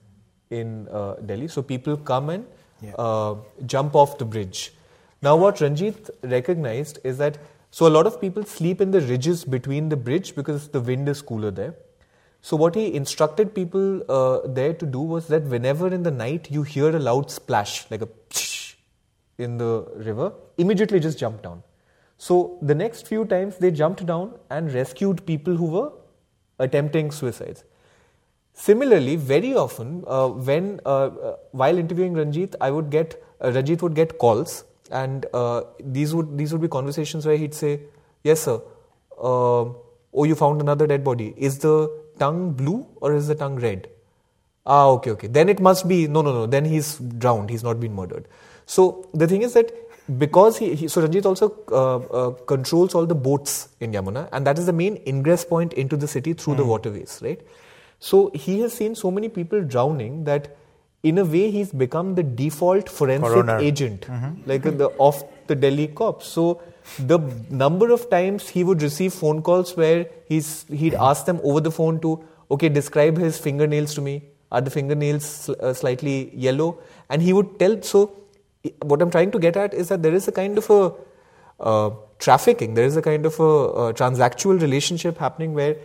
[0.49, 1.49] in uh, Delhi.
[1.49, 2.45] So people come and
[2.81, 2.93] yeah.
[2.97, 4.73] uh, jump off the bridge.
[5.21, 7.37] Now, what Ranjit recognized is that
[7.71, 11.07] so a lot of people sleep in the ridges between the bridge because the wind
[11.07, 11.73] is cooler there.
[12.41, 16.49] So what he instructed people uh, there to do was that whenever in the night
[16.51, 18.09] you hear a loud splash, like a
[19.37, 21.63] in the river, immediately just jump down.
[22.17, 25.91] So the next few times they jumped down and rescued people who were
[26.59, 27.63] attempting suicides.
[28.53, 33.81] Similarly, very often uh, when uh, uh while interviewing Ranjit, I would get uh, Ranjit
[33.81, 37.79] would get calls, and uh, these would these would be conversations where he'd say,
[38.23, 38.59] "Yes, sir.
[39.21, 39.75] Um,
[40.13, 41.33] oh, you found another dead body.
[41.37, 41.75] Is the
[42.19, 43.89] tongue blue or is the tongue red?
[44.65, 45.27] Ah, okay, okay.
[45.27, 46.45] Then it must be no, no, no.
[46.45, 47.49] Then he's drowned.
[47.49, 48.27] He's not been murdered.
[48.65, 49.71] So the thing is that
[50.17, 54.45] because he, he so Ranjit also uh, uh, controls all the boats in Yamuna, and
[54.45, 56.57] that is the main ingress point into the city through mm.
[56.57, 56.69] the hmm.
[56.69, 57.41] waterways, right?
[57.99, 60.55] So he has seen so many people drowning that,
[61.03, 63.57] in a way, he's become the default forensic Coroner.
[63.57, 64.49] agent, mm-hmm.
[64.49, 66.27] like the of the Delhi cops.
[66.27, 66.61] So
[66.99, 71.59] the number of times he would receive phone calls where he's he'd ask them over
[71.59, 76.35] the phone to okay describe his fingernails to me are the fingernails sl- uh, slightly
[76.35, 78.21] yellow and he would tell so
[78.81, 80.93] what I'm trying to get at is that there is a kind of a
[81.59, 85.75] uh, trafficking, there is a kind of a, a transactional relationship happening where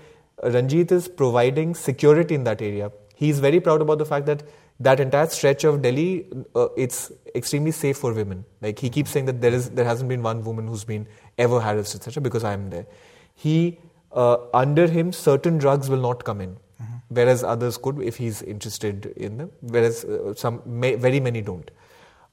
[0.43, 2.91] Ranjit is providing security in that area.
[3.15, 4.43] He's very proud about the fact that
[4.81, 8.45] that entire stretch of Delhi, uh, it's extremely safe for women.
[8.61, 11.07] Like he keeps saying that there is, there hasn't been one woman who's been
[11.39, 12.87] ever harassed, etc., because I am there.
[13.35, 13.79] He,
[14.13, 16.95] uh, under him, certain drugs will not come in, mm-hmm.
[17.09, 19.51] whereas others could if he's interested in them.
[19.61, 21.71] Whereas uh, some, may, very many don't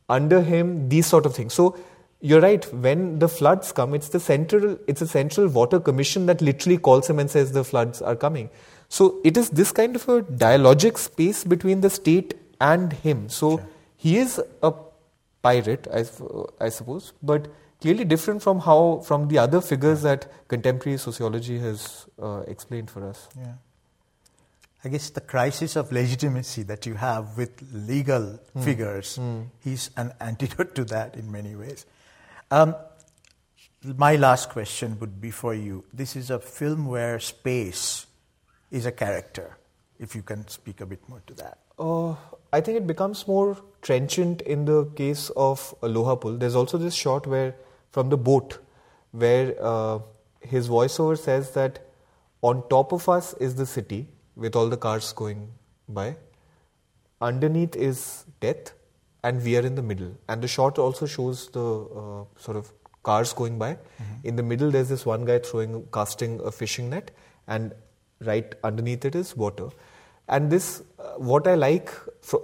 [0.10, 1.54] under him, these sort of things.
[1.54, 1.78] So
[2.22, 2.72] you're right.
[2.74, 7.10] When the floods come, it's the central, it's a central water commission that literally calls
[7.10, 8.50] him and says the floods are coming.
[8.94, 13.28] So it is this kind of a dialogic space between the state and him.
[13.28, 13.70] So sure.
[13.98, 14.72] he is a
[15.42, 16.06] pirate, I,
[16.64, 17.48] I suppose, but
[17.82, 23.04] clearly different from how from the other figures that contemporary sociology has uh, explained for
[23.10, 23.28] us.
[23.36, 23.54] Yeah.
[24.86, 28.64] I guess the crisis of legitimacy that you have with legal mm.
[28.64, 29.48] figures, mm.
[29.64, 31.88] he's an antidote to that in many ways.
[32.52, 32.76] Um,
[33.98, 35.84] my last question would be for you.
[35.92, 38.06] This is a film where space
[38.74, 39.58] is a character,
[40.00, 41.60] if you can speak a bit more to that.
[41.80, 42.16] Uh,
[42.52, 46.40] I think it becomes more trenchant in the case of Lohapul.
[46.40, 47.56] There's also this shot where,
[47.92, 48.60] from the boat,
[49.12, 50.00] where uh,
[50.42, 51.80] his voiceover says that
[52.42, 55.50] on top of us is the city with all the cars going
[55.88, 56.16] by.
[57.22, 58.74] Underneath is death,
[59.24, 60.12] and we are in the middle.
[60.28, 63.74] And the shot also shows the uh, sort of cars going by.
[63.76, 64.28] Mm-hmm.
[64.28, 67.12] In the middle, there's this one guy throwing, casting a fishing net,
[67.48, 67.74] and
[68.26, 69.70] right underneath it is water.
[70.28, 71.92] And this, uh, what I like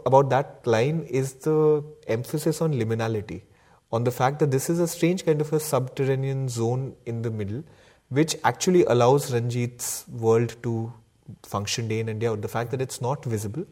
[0.05, 3.41] about that line is the emphasis on liminality,
[3.91, 7.31] on the fact that this is a strange kind of a subterranean zone in the
[7.31, 7.63] middle,
[8.09, 10.91] which actually allows Ranjit's world to
[11.43, 13.65] function day in India, the fact that it's not visible.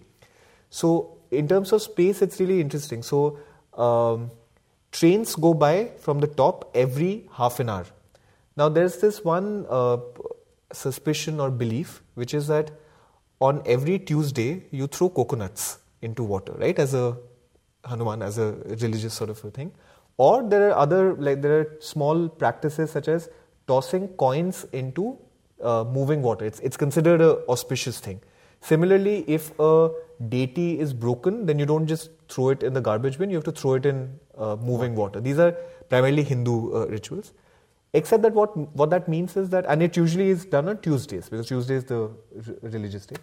[0.70, 3.04] So, in terms of space, it's really interesting.
[3.04, 3.40] So,
[3.74, 4.32] um,
[4.92, 7.86] trains go by from the top every half an hour.
[8.56, 9.98] Now, there's this one uh,
[10.72, 12.72] suspicion or belief, which is that
[13.40, 16.78] on every Tuesday you throw coconuts into water, right?
[16.78, 17.18] As a
[17.86, 19.72] Hanuman, as a religious sort of a thing.
[20.18, 23.30] Or there are other, like there are small practices such as
[23.68, 25.18] tossing coins into
[25.64, 26.46] uh, moving water.
[26.46, 28.20] It's, it's considered a auspicious thing.
[28.62, 29.92] Similarly, if a
[30.30, 33.44] deity is broken, then you don't just throw it in the garbage bin, you have
[33.46, 35.20] to throw it in uh, moving water.
[35.20, 35.52] These are
[35.90, 37.34] primarily Hindu uh, rituals.
[37.94, 41.30] Except that what, what that means is that, and it usually is done on Tuesdays,
[41.30, 42.12] because Tuesday is the r-
[42.62, 43.16] religious day.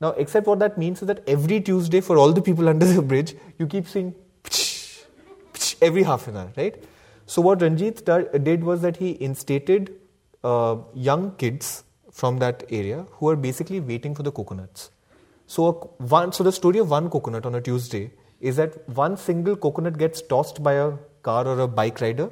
[0.00, 3.02] Now, except what that means is that every Tuesday, for all the people under the
[3.02, 5.04] bridge, you keep seeing psh,
[5.52, 6.82] psh, every half an hour, right?
[7.26, 8.04] So, what Ranjit
[8.44, 9.94] did was that he instated
[10.42, 14.90] uh, young kids from that area who are basically waiting for the coconuts.
[15.46, 19.56] So, one, so the story of one coconut on a Tuesday is that one single
[19.56, 22.30] coconut gets tossed by a car or a bike rider.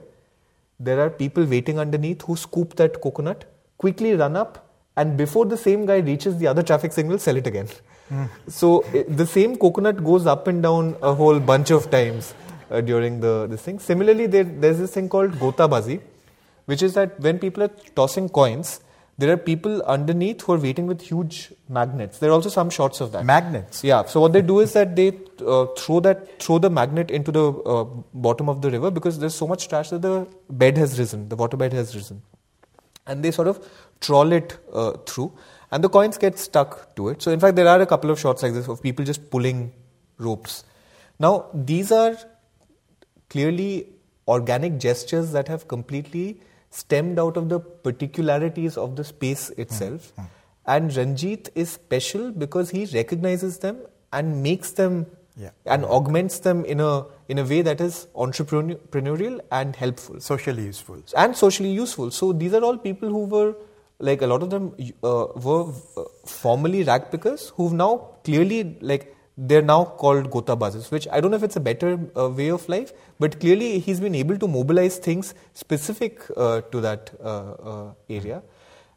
[0.79, 3.45] There are people waiting underneath who scoop that coconut,
[3.79, 7.47] quickly run up, and before the same guy reaches the other traffic signal, sell it
[7.47, 7.69] again.
[8.11, 8.29] Mm.
[8.49, 12.35] So the same coconut goes up and down a whole bunch of times
[12.71, 13.79] uh, during the this thing.
[13.79, 16.01] Similarly, there, there's this thing called gotabazi,
[16.67, 18.81] which is that when people are tossing coins,
[19.19, 22.19] there are people underneath who are waiting with huge magnets.
[22.19, 23.25] There are also some shots of that.
[23.25, 23.83] Magnets.
[23.83, 24.05] Yeah.
[24.05, 25.09] So what they do is that they
[25.47, 29.35] uh, throw that throw the magnet into the uh, bottom of the river because there's
[29.35, 32.21] so much trash that the bed has risen, the water bed has risen,
[33.07, 33.67] and they sort of
[34.01, 35.33] troll it uh, through,
[35.71, 37.23] and the coins get stuck to it.
[37.23, 39.73] So in fact, there are a couple of shots like this of people just pulling
[40.19, 40.65] ropes.
[41.19, 42.19] Now these are
[43.31, 43.89] clearly
[44.29, 46.41] organic gestures that have completely
[46.77, 50.13] stemmed out of the particularities of the space itself.
[50.17, 50.27] Mm.
[50.67, 53.79] And Ranjit is special because he recognizes them
[54.13, 55.51] and makes them yeah.
[55.67, 61.03] and augments them in a in a way that is entrepreneurial and helpful, socially useful,
[61.17, 62.11] and socially useful.
[62.11, 63.55] So these are all people who were
[63.99, 67.93] like a lot of them uh, were uh, formerly rag pickers who've now
[68.25, 72.31] clearly like they're now called Gotabazis, which I don't know if it's a better uh,
[72.31, 77.11] way of life, but clearly he's been able to mobilize things specific uh, to that
[77.23, 78.43] uh, uh area.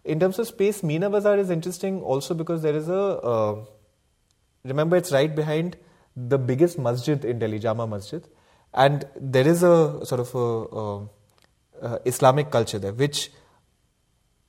[0.05, 3.55] In terms of space, Meena Bazaar is interesting also because there is a, uh,
[4.63, 5.75] remember it's right behind
[6.15, 8.25] the biggest masjid in Delhi, Jama Masjid,
[8.73, 13.29] and there is a sort of a, uh, Islamic culture there, which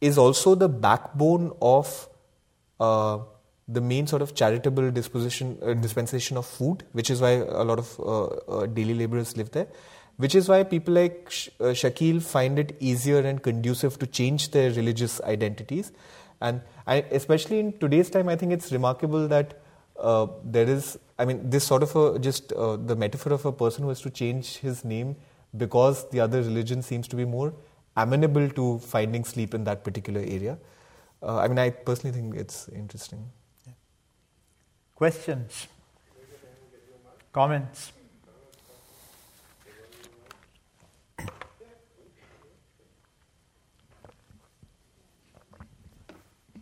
[0.01, 2.09] is also the backbone of
[3.73, 7.31] the main sort of charitable disposition uh, dispensation of food, which is why
[7.63, 9.69] a lot of uh, uh, daily laborers live there.
[10.17, 14.51] Which is why people like Sh- uh, Shakil find it easier and conducive to change
[14.51, 15.93] their religious identities,
[16.41, 19.61] and I, especially in today's time, I think it's remarkable that
[19.99, 20.99] uh, there is.
[21.19, 24.01] I mean, this sort of a just uh, the metaphor of a person who has
[24.03, 25.17] to change his name
[25.57, 27.53] because the other religion seems to be more
[27.97, 30.59] amenable to finding sleep in that particular area.
[31.23, 33.31] I mean, I personally think it's interesting.
[35.01, 35.67] Questions?
[37.33, 37.93] Comments?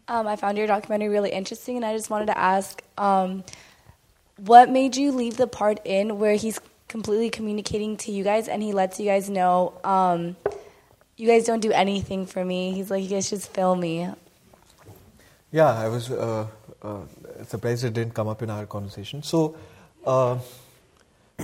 [0.07, 3.43] Um, I found your documentary really interesting, and I just wanted to ask um,
[4.37, 8.63] what made you leave the part in where he's completely communicating to you guys and
[8.63, 10.37] he lets you guys know um,
[11.17, 12.73] you guys don't do anything for me?
[12.73, 14.09] He's like, you guys just film me.
[15.51, 16.47] Yeah, I was uh,
[16.83, 17.01] uh,
[17.45, 19.23] surprised it didn't come up in our conversation.
[19.23, 19.57] So,
[20.07, 20.39] uh,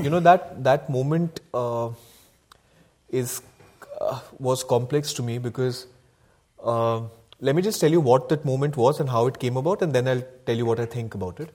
[0.03, 1.91] you know that that moment uh,
[3.11, 3.43] is
[4.01, 5.87] uh, was complex to me because
[6.63, 7.03] uh,
[7.41, 9.93] let me just tell you what that moment was and how it came about, and
[9.93, 11.51] then I'll tell you what I think about it.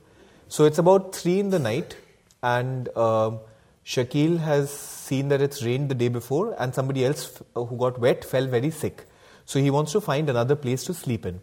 [0.47, 1.95] So it's about three in the night,
[2.41, 3.39] and um,
[3.85, 8.23] Shakil has seen that it's rained the day before, and somebody else who got wet
[8.23, 9.05] fell very sick.
[9.45, 11.41] So he wants to find another place to sleep in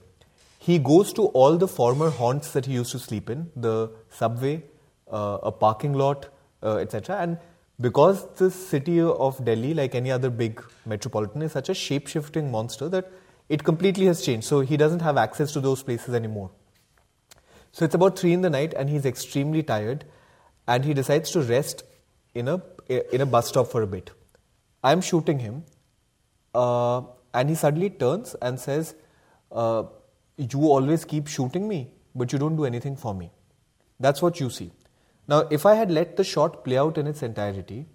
[0.66, 4.64] he goes to all the former haunts that he used to sleep in the subway,
[5.12, 6.28] uh, a parking lot,
[6.62, 7.18] uh, etc.
[7.18, 7.38] And
[7.80, 12.50] because the city of Delhi, like any other big metropolitan, is such a shape shifting
[12.50, 13.12] monster that
[13.48, 14.46] it completely has changed.
[14.48, 16.50] So he doesn't have access to those places anymore.
[17.70, 20.04] So it's about three in the night, and he's extremely tired,
[20.66, 21.84] and he decides to rest
[22.34, 24.10] in a in a bus stop for a bit.
[24.82, 25.62] I'm shooting him,
[26.54, 27.02] uh,
[27.34, 28.94] and he suddenly turns and says,
[29.52, 29.84] uh,
[30.36, 33.30] you always keep shooting me, but you don't do anything for me.
[33.98, 34.70] That's what you see.
[35.28, 37.86] Now, if I had let the shot play out in its entirety,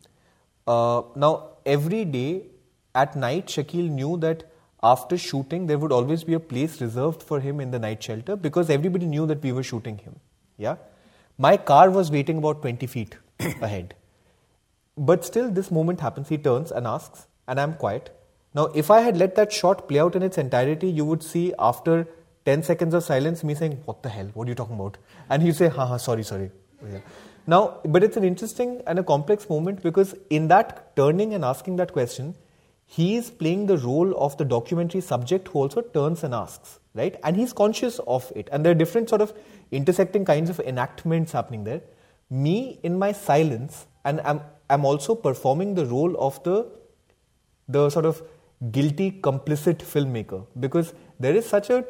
[0.68, 2.48] uh, now every day
[2.94, 4.44] at night, Shakil knew that
[4.84, 8.36] after shooting, there would always be a place reserved for him in the night shelter
[8.36, 10.20] because everybody knew that we were shooting him.
[10.58, 10.76] Yeah,
[11.38, 13.96] my car was waiting about 20 feet ahead.
[14.98, 16.30] But still, this moment happens.
[16.30, 18.10] He turns and asks, and I'm quiet.
[18.54, 21.54] Now, if I had let that shot play out in its entirety, you would see
[21.58, 22.08] after
[22.46, 24.30] 10 seconds of silence, me saying, What the hell?
[24.34, 24.98] What are you talking about?
[25.30, 26.52] And he'd say, Haha, sorry, sorry.
[26.84, 27.00] Yeah.
[27.48, 31.76] Now, but it's an interesting and a complex moment because in that turning and asking
[31.78, 32.36] that question,
[32.86, 37.16] he is playing the role of the documentary subject who also turns and asks, right?
[37.24, 38.50] And he's conscious of it.
[38.52, 39.34] And there are different sort of
[39.72, 41.82] intersecting kinds of enactments happening there.
[42.30, 46.70] Me, in my silence, and I'm, I'm also performing the role of the,
[47.68, 48.22] the sort of
[48.70, 51.84] guilty, complicit filmmaker because there is such a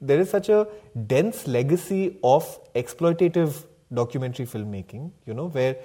[0.00, 0.66] there is such a
[1.06, 3.64] dense legacy of exploitative
[3.94, 5.10] documentary filmmaking.
[5.24, 5.76] You know where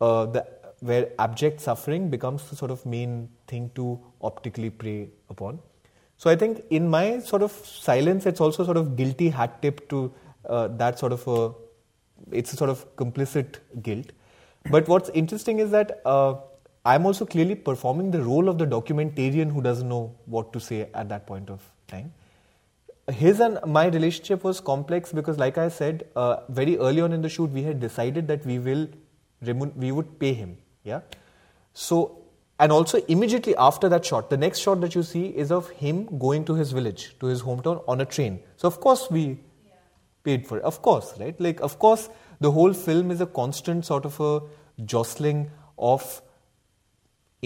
[0.00, 0.46] uh, the
[0.80, 5.58] where abject suffering becomes the sort of main thing to optically prey upon.
[6.16, 9.88] So I think in my sort of silence, it's also sort of guilty hat tip
[9.88, 10.12] to
[10.48, 11.52] uh, that sort of a,
[12.32, 14.12] it's a sort of complicit guilt.
[14.70, 16.34] But what's interesting is that uh,
[16.84, 20.88] I'm also clearly performing the role of the documentarian who doesn't know what to say
[20.94, 22.12] at that point of time.
[23.10, 27.22] His and my relationship was complex because, like I said, uh, very early on in
[27.22, 28.88] the shoot, we had decided that we will
[29.76, 30.56] we would pay him.
[30.84, 31.00] Yeah.
[31.74, 32.22] So,
[32.58, 36.18] and also immediately after that shot, the next shot that you see is of him
[36.18, 38.40] going to his village, to his hometown on a train.
[38.56, 39.22] So, of course, we
[39.66, 39.72] yeah.
[40.22, 40.64] paid for it.
[40.64, 41.38] Of course, right?
[41.38, 42.08] Like, of course,
[42.40, 44.40] the whole film is a constant sort of a
[44.84, 46.22] jostling of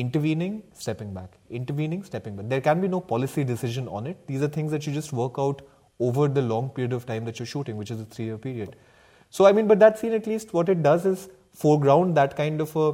[0.00, 2.48] intervening, stepping back, intervening, stepping back.
[2.48, 4.26] There can be no policy decision on it.
[4.26, 5.62] These are things that you just work out
[6.00, 8.76] over the long period of time that you're shooting, which is a three year period.
[9.30, 12.60] So, I mean, but that scene at least what it does is foreground that kind
[12.60, 12.92] of a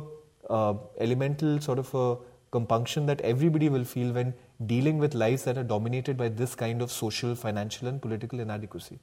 [0.50, 2.16] uh, elemental sort of a
[2.50, 4.34] compunction that everybody will feel when
[4.66, 8.98] dealing with lives that are dominated by this kind of social, financial, and political inadequacy.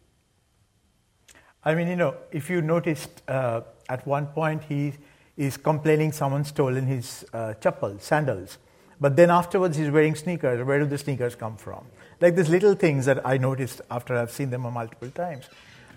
[1.64, 4.94] I mean, you know, if you noticed uh, at one point he
[5.38, 8.58] is complaining someone stolen his uh, chappal, sandals.
[9.00, 10.66] But then afterwards he's wearing sneakers.
[10.66, 11.86] Where do the sneakers come from?
[12.20, 15.46] Like these little things that I noticed after I've seen them multiple times.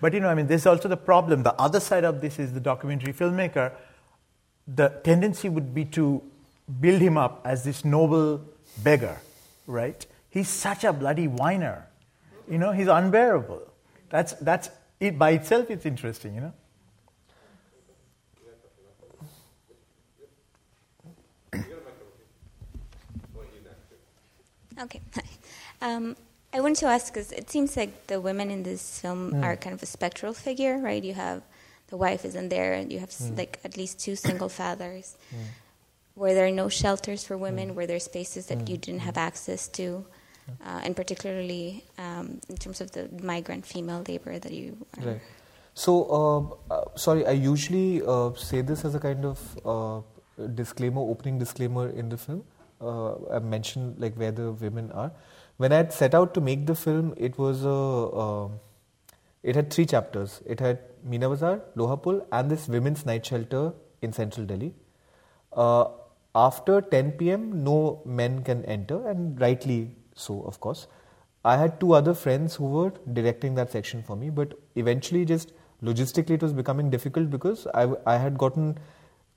[0.01, 1.43] But you know, I mean, there's also the problem.
[1.43, 3.71] The other side of this is the documentary filmmaker.
[4.67, 6.21] The tendency would be to
[6.81, 8.41] build him up as this noble
[8.83, 9.17] beggar,
[9.67, 10.05] right?
[10.29, 11.87] He's such a bloody whiner.
[12.49, 13.61] You know, he's unbearable.
[14.09, 14.69] That's, that's
[14.99, 16.53] it by itself, it's interesting, you know.
[24.81, 25.01] Okay.
[25.81, 26.15] Um,
[26.53, 29.43] I wanted to ask because it seems like the women in this film mm.
[29.43, 31.03] are kind of a spectral figure, right?
[31.03, 31.41] You have
[31.87, 33.37] the wife isn't there, and you have mm.
[33.37, 35.17] like at least two single fathers.
[35.35, 35.37] Mm.
[36.15, 37.71] Were there no shelters for women?
[37.71, 37.75] Mm.
[37.75, 40.05] Were there spaces that you didn't have access to?
[40.63, 45.03] Uh, and particularly um, in terms of the migrant female labor that you are.
[45.03, 45.21] Right.
[45.73, 51.01] So, uh, uh, sorry, I usually uh, say this as a kind of uh, disclaimer,
[51.01, 52.45] opening disclaimer in the film
[52.81, 55.11] uh, I mentioned like where the women are.
[55.57, 58.49] When I had set out to make the film, it was a uh,
[59.43, 60.41] it had three chapters.
[60.45, 64.73] It had Meena Bazaar, Lohapul, and this women's night shelter in central Delhi.
[65.53, 65.85] Uh,
[66.33, 70.87] after 10 p.m., no men can enter, and rightly so, of course.
[71.45, 75.53] I had two other friends who were directing that section for me, but eventually, just
[75.83, 78.79] logistically, it was becoming difficult because I, I had gotten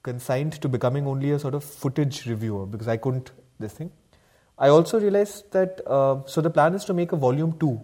[0.08, 3.90] consigned to becoming only a sort of footage reviewer because I couldn't this thing.
[4.66, 7.80] I also realized that uh, so the plan is to make a volume two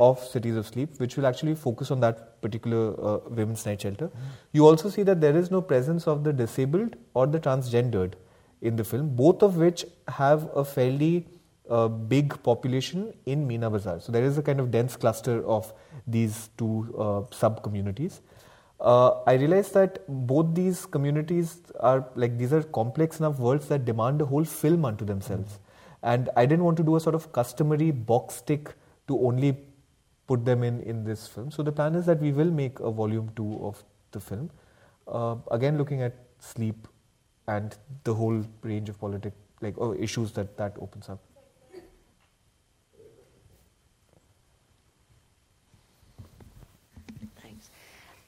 [0.00, 4.06] of Cities of Sleep, which will actually focus on that particular uh, women's night shelter.
[4.06, 4.30] Mm.
[4.52, 8.14] You also see that there is no presence of the disabled or the transgendered
[8.62, 11.26] in the film, both of which have a fairly
[11.68, 14.00] uh, big population in Meena Bazaar.
[14.00, 15.72] So there is a kind of dense cluster of
[16.06, 18.20] these two uh, sub communities
[18.80, 23.84] uh, I realized that both these communities are like these are complex enough worlds that
[23.84, 25.58] demand a whole film unto themselves.
[26.02, 28.74] And I didn't want to do a sort of customary box tick
[29.08, 29.58] to only
[30.26, 31.50] put them in in this film.
[31.50, 34.50] So the plan is that we will make a volume two of the film.
[35.06, 36.88] Uh, again, looking at sleep
[37.48, 41.20] and the whole range of politic like oh, issues that that opens up.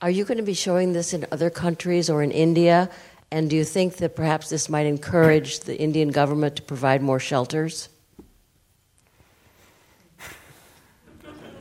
[0.02, 2.90] Are you going to be showing this in other countries or in India?
[3.30, 7.20] And do you think that perhaps this might encourage the Indian government to provide more
[7.20, 7.88] shelters?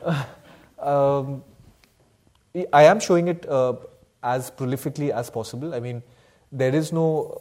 [0.80, 1.44] Um,
[2.74, 3.76] I am showing it uh,
[4.24, 5.76] as prolifically as possible.
[5.76, 6.02] I mean,
[6.52, 7.40] there is no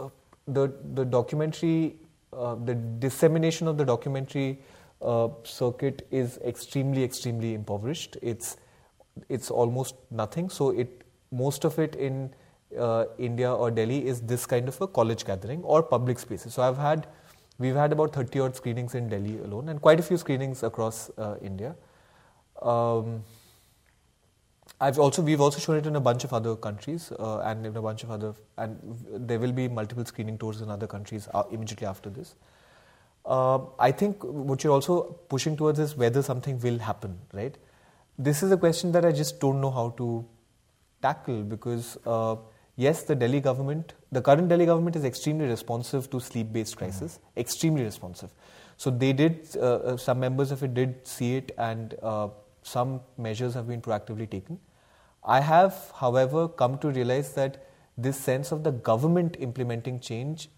[0.00, 0.08] uh,
[0.46, 1.96] the the documentary,
[2.32, 4.58] uh, the dissemination of the documentary
[5.02, 8.16] uh, circuit is extremely extremely impoverished.
[8.22, 8.56] It's
[9.28, 10.50] it's almost nothing.
[10.50, 12.34] So it most of it in
[12.78, 16.54] uh, India or Delhi is this kind of a college gathering or public spaces.
[16.54, 17.06] So I've had
[17.58, 21.10] we've had about 30 odd screenings in Delhi alone and quite a few screenings across
[21.18, 21.74] uh, India.
[22.62, 23.24] Um,
[24.80, 27.76] I've also we've also shown it in a bunch of other countries uh, and in
[27.76, 28.78] a bunch of other and
[29.12, 32.36] there will be multiple screening tours in other countries uh, immediately after this.
[33.24, 37.56] uh, I think what you're also pushing towards is whether something will happen, right?
[38.18, 40.26] This is a question that I just don't know how to
[41.00, 42.36] tackle because, uh,
[42.74, 47.18] yes, the Delhi government, the current Delhi government is extremely responsive to sleep based crisis,
[47.18, 47.40] mm-hmm.
[47.40, 48.30] extremely responsive.
[48.76, 52.28] So they did, uh, uh, some members of it did see it, and uh,
[52.62, 54.58] some measures have been proactively taken.
[55.22, 60.48] I have, however, come to realize that this sense of the government implementing change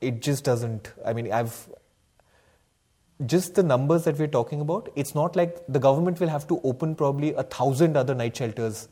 [0.00, 1.68] it just doesn't i mean i've
[3.26, 6.60] just the numbers that we're talking about it's not like the government will have to
[6.64, 8.88] open probably a thousand other night shelters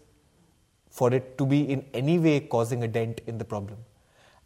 [0.90, 3.78] for it to be in any way causing a dent in the problem.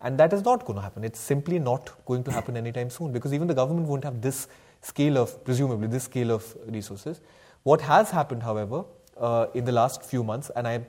[0.01, 1.03] And that is not going to happen.
[1.05, 4.47] It's simply not going to happen anytime soon because even the government won't have this
[4.81, 7.21] scale of presumably this scale of resources.
[7.65, 8.85] What has happened however
[9.19, 10.81] uh, in the last few months and i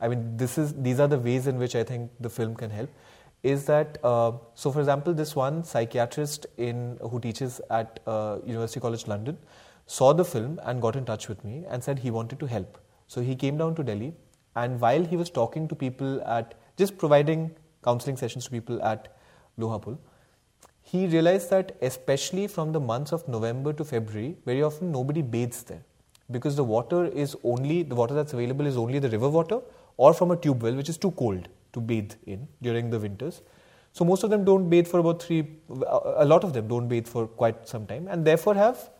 [0.00, 2.70] i mean this is these are the ways in which i think the film can
[2.70, 2.90] help
[3.44, 8.80] is that uh, so for example this one psychiatrist in who teaches at uh, University
[8.80, 9.36] College London
[9.86, 12.78] saw the film and got in touch with me and said he wanted to help.
[13.06, 14.14] So he came down to Delhi
[14.56, 17.50] and while he was talking to people at just providing
[17.84, 19.14] counseling sessions to people at
[19.58, 19.98] Lohapul
[20.80, 25.62] he realized that especially from the months of November to February very often nobody bathes
[25.64, 25.84] there
[26.30, 29.60] because the water is only the water that's available is only the river water
[29.96, 33.42] or from a tube well which is too cold to bathe in during the winters.
[33.92, 37.06] So most of them don't bathe for about three, a lot of them don't bathe
[37.06, 38.90] for quite some time and therefore have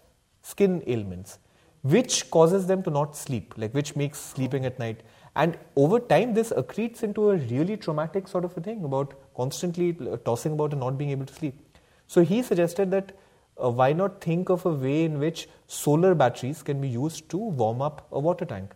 [0.42, 1.38] skin ailments,
[1.82, 5.02] which causes them to not sleep, like which makes sleeping at night.
[5.34, 9.92] And over time, this accretes into a really traumatic sort of a thing about constantly
[10.24, 11.60] tossing about and not being able to sleep.
[12.06, 13.16] So he suggested that
[13.62, 17.36] uh, why not think of a way in which solar batteries can be used to
[17.36, 18.74] warm up a water tank.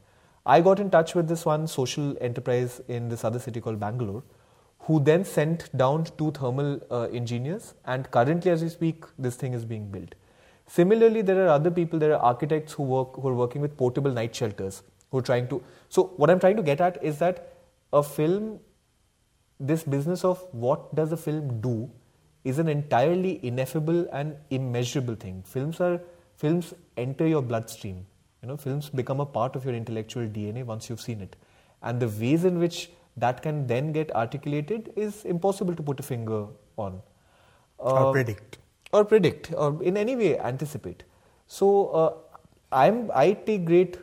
[0.49, 4.23] I got in touch with this one social enterprise in this other city called Bangalore,
[4.79, 9.53] who then sent down two thermal uh, engineers, and currently, as we speak, this thing
[9.53, 10.15] is being built.
[10.67, 14.11] Similarly, there are other people, there are architects who work who are working with portable
[14.11, 15.63] night shelters, who are trying to.
[15.91, 17.53] So, what I'm trying to get at is that
[17.93, 18.59] a film,
[19.61, 21.91] this business of what does a film do,
[22.45, 25.43] is an entirely ineffable and immeasurable thing.
[25.43, 26.01] Films are
[26.39, 28.07] films enter your bloodstream
[28.43, 31.37] you know, films become a part of your intellectual DNA once you've seen it.
[31.83, 36.03] And the ways in which that can then get articulated is impossible to put a
[36.03, 37.03] finger on.
[37.81, 38.59] Uh, or predict.
[38.93, 41.05] Or predict, or in any way anticipate.
[41.47, 42.15] So uh,
[42.73, 43.99] I'm, I take great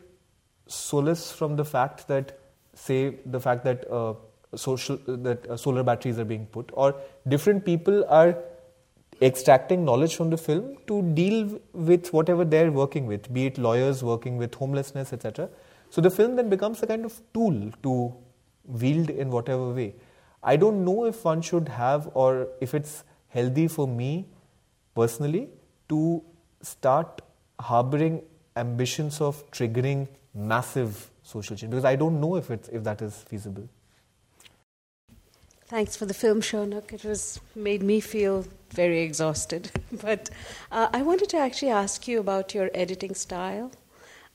[0.68, 2.40] solace from the fact that,
[2.74, 4.14] say, the fact that uh,
[4.56, 6.96] social that uh, solar batteries are being put, or
[7.28, 8.38] different people are
[9.22, 14.04] extracting knowledge from the film to deal with whatever they're working with, be it lawyers
[14.04, 15.50] working with homelessness, etc.
[15.90, 18.14] So the film then becomes a kind of tool to
[18.66, 19.96] wield in whatever way.
[20.44, 24.28] I don't know if one should have or if it's healthy for me
[24.96, 25.50] personally
[25.90, 26.24] to
[26.62, 27.22] start
[27.60, 28.22] harboring
[28.56, 33.16] ambitions of triggering massive social change because I don't know if it's if that is
[33.30, 33.68] feasible.
[35.68, 36.94] Thanks for the film, Shaunak.
[36.94, 38.46] It was made me feel
[38.76, 39.72] very exhausted.
[39.92, 40.30] but
[40.72, 43.72] uh, I wanted to actually ask you about your editing style.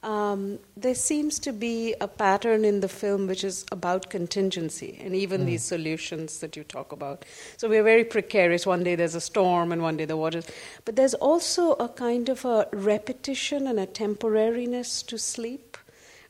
[0.02, 5.14] Um, there seems to be a pattern in the film which is about contingency and
[5.14, 5.46] even mm.
[5.46, 7.26] these solutions that you talk about.
[7.58, 8.64] So we're very precarious.
[8.64, 10.42] One day there's a storm and one day the water.
[10.86, 15.69] But there's also a kind of a repetition and a temporariness to sleep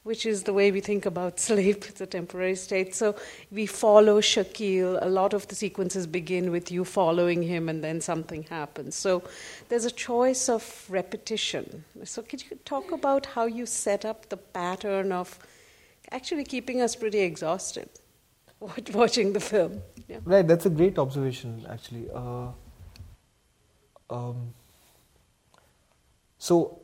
[0.03, 1.85] which is the way we think about sleep.
[1.89, 2.95] It's a temporary state.
[2.95, 3.15] So
[3.51, 4.99] we follow Shakil.
[5.03, 8.97] A lot of the sequences begin with you following him, and then something happens.
[8.97, 9.23] So
[9.69, 11.85] there's a choice of repetition.
[12.05, 15.39] So could you talk about how you set up the pattern of
[16.11, 17.89] actually keeping us pretty exhausted
[18.93, 19.83] watching the film?
[20.09, 20.19] Yeah.
[20.25, 20.47] Right.
[20.47, 22.09] That's a great observation, actually.
[22.13, 22.49] Uh,
[24.09, 24.55] um,
[26.39, 26.81] so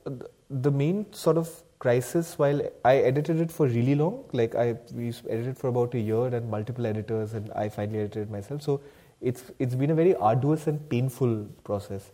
[0.50, 4.24] the main sort of crisis while I edited it for really long.
[4.32, 8.30] Like I we edited for about a year and multiple editors, and I finally edited
[8.30, 8.62] myself.
[8.62, 8.80] So
[9.20, 12.10] it's it's been a very arduous and painful process,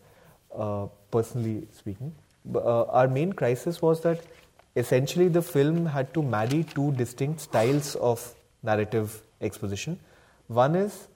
[0.55, 2.15] uh, personally speaking.
[2.45, 4.21] But, uh, our main crisis was that
[4.77, 9.99] essentially the film had to marry two distinct styles of narrative exposition.
[10.49, 11.09] One is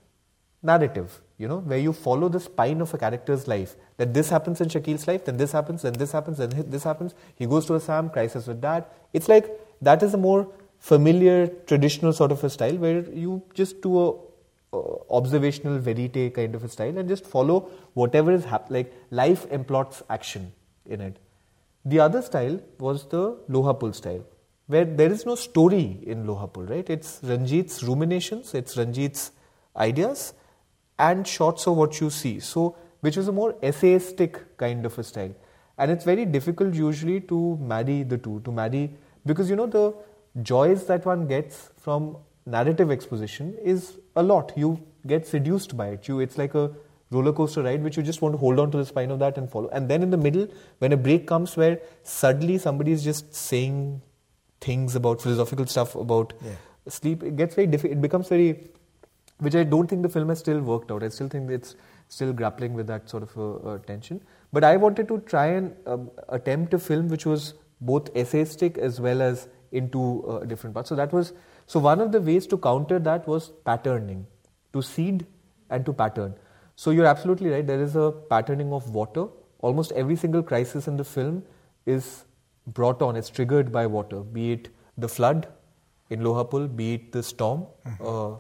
[0.63, 3.77] narrative, you know, where you follow the spine of a character's life.
[3.99, 7.15] That this happens in Shakil's life, then this happens, then this happens, then this happens.
[7.35, 8.87] He goes to Assam, crisis with dad.
[9.13, 9.51] It's like
[9.83, 14.15] that is a more familiar, traditional sort of a style where you just do a
[15.11, 18.85] observational verite kind of a style and just follow whatever is happening.
[18.85, 20.53] Like life emplots action
[20.85, 21.17] in it.
[21.85, 24.25] The other style was the Lohapul style,
[24.67, 26.89] where there is no story in Lohapul, right?
[26.91, 29.31] It's Ranjit's ruminations, it's Ranjit's
[29.77, 30.35] ideas,
[30.99, 32.41] and shots of what you see.
[32.41, 35.35] So, which was a more essayistic kind of a style.
[35.79, 38.95] And it's very difficult usually to marry the two, to marry,
[39.27, 39.95] because you know, the
[40.43, 42.17] joys that one gets from
[42.47, 44.53] narrative exposition is a lot.
[44.57, 46.09] You get seduced by it.
[46.09, 46.71] You, it's like a
[47.11, 49.39] roller coaster ride which you just want to hold on to the spine of that
[49.39, 49.69] and follow.
[49.69, 54.03] And then in the middle, when a break comes where suddenly somebody is just saying
[54.61, 56.53] things about philosophical stuff about yeah.
[56.89, 57.99] sleep, it gets very difficult.
[57.99, 58.69] It becomes very,
[59.39, 61.03] which I don't think the film has still worked out.
[61.03, 61.75] I still think it's
[62.09, 64.23] still grappling with that sort of a, a tension.
[64.53, 69.01] But I wanted to try and um, attempt a film which was both essayistic as
[69.01, 70.89] well as into uh, different parts.
[70.89, 71.33] So that was
[71.67, 74.27] so one of the ways to counter that was patterning,
[74.73, 75.27] to seed
[75.69, 76.35] and to pattern.
[76.77, 77.67] So you're absolutely right.
[77.67, 79.27] There is a patterning of water.
[79.61, 81.43] Almost every single crisis in the film
[81.87, 82.25] is
[82.67, 84.69] brought on, it's triggered by water, be it
[84.99, 85.49] the flood
[86.11, 87.67] in Lohapul, be it the storm.
[87.87, 88.07] Mm-hmm.
[88.07, 88.39] Uh,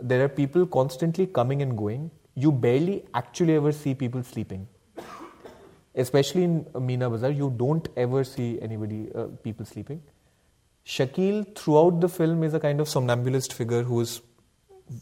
[0.00, 2.10] there are people constantly coming and going.
[2.34, 4.66] You barely actually ever see people sleeping.
[5.94, 10.02] Especially in Meena Bazaar, you don't ever see anybody, uh, people sleeping.
[10.84, 14.20] Shakil, throughout the film, is a kind of somnambulist figure who is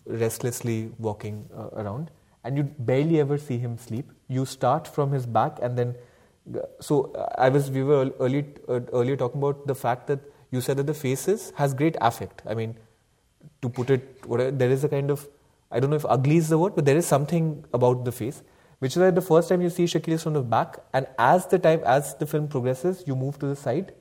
[0.06, 2.10] restlessly walking uh, around
[2.44, 4.10] and you barely ever see him sleep.
[4.28, 5.94] You start from his back and then.
[6.80, 10.20] So I was we were early, uh, earlier talking about the fact that
[10.50, 12.42] you said that the faces has great affect.
[12.46, 12.76] I mean,
[13.64, 15.26] to put it, there is a kind of
[15.74, 18.42] I don't know if ugly is the word, but there is something about the face,
[18.78, 21.46] which is why the first time you see Shakil is from the back, and as
[21.48, 23.92] the time as the film progresses, you move to the side.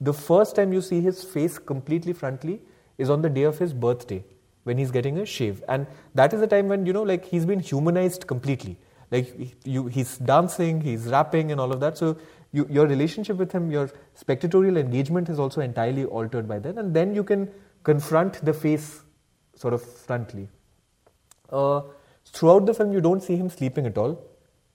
[0.00, 2.60] The first time you see his face completely frontally
[2.96, 4.24] is on the day of his birthday
[4.64, 5.62] when he's getting a shave.
[5.68, 8.78] And that is the time when, you know, like he's been humanized completely.
[9.10, 11.98] Like you, he's dancing, he's rapping, and all of that.
[11.98, 12.16] So
[12.52, 16.76] you, your relationship with him, your spectatorial engagement is also entirely altered by that.
[16.76, 17.50] And then you can
[17.82, 19.02] confront the face
[19.54, 20.48] sort of frontally.
[21.50, 21.82] Uh,
[22.26, 24.22] throughout the film, you don't see him sleeping at all.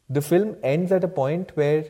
[0.09, 1.85] The film ends at a point where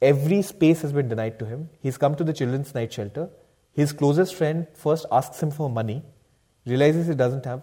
[0.00, 1.68] every space has been denied to him.
[1.80, 3.28] He's come to the children's night shelter.
[3.72, 6.02] His closest friend first asks him for money
[6.66, 7.62] realizes he doesn't have,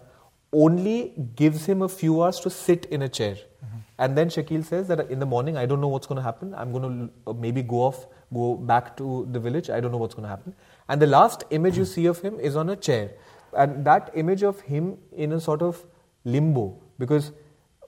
[0.52, 3.34] only gives him a few hours to sit in a chair.
[3.34, 3.78] Mm-hmm.
[3.98, 6.54] And then Shakil says that in the morning, I don't know what's going to happen.
[6.54, 9.70] I'm going to uh, maybe go off, go back to the village.
[9.70, 10.54] I don't know what's going to happen.
[10.88, 13.10] And the last image you see of him is on a chair.
[13.56, 15.84] And that image of him in a sort of
[16.24, 17.32] limbo, because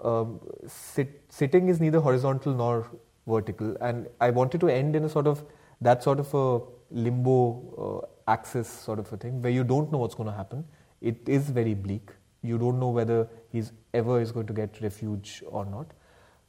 [0.03, 2.91] um, sit, sitting is neither horizontal nor
[3.27, 3.77] vertical.
[3.81, 5.45] And I wanted to end in a sort of
[5.81, 9.99] that sort of a limbo uh, axis sort of a thing, where you don't know
[9.99, 10.65] what's going to happen
[11.01, 12.11] it is very bleak.
[12.43, 15.93] You don't know whether he's ever is going to get refuge or not.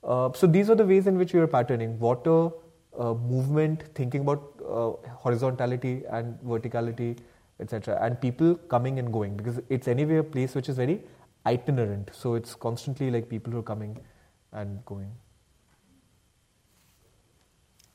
[0.04, 2.50] Uh, so these are the ways in which we are patterning water,
[2.98, 7.18] uh, movement, thinking about uh, horizontality and verticality,
[7.60, 7.98] etc.
[8.02, 11.02] And people coming and going because it's anyway a place which is very
[11.46, 12.10] itinerant.
[12.14, 13.98] So it's constantly like people who are coming
[14.52, 15.12] and going.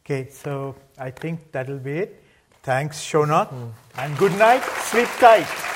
[0.05, 2.23] Okay, so I think that'll be it.
[2.63, 3.71] Thanks, Shaunak, mm.
[3.99, 4.63] and good night.
[4.63, 5.76] Sleep tight.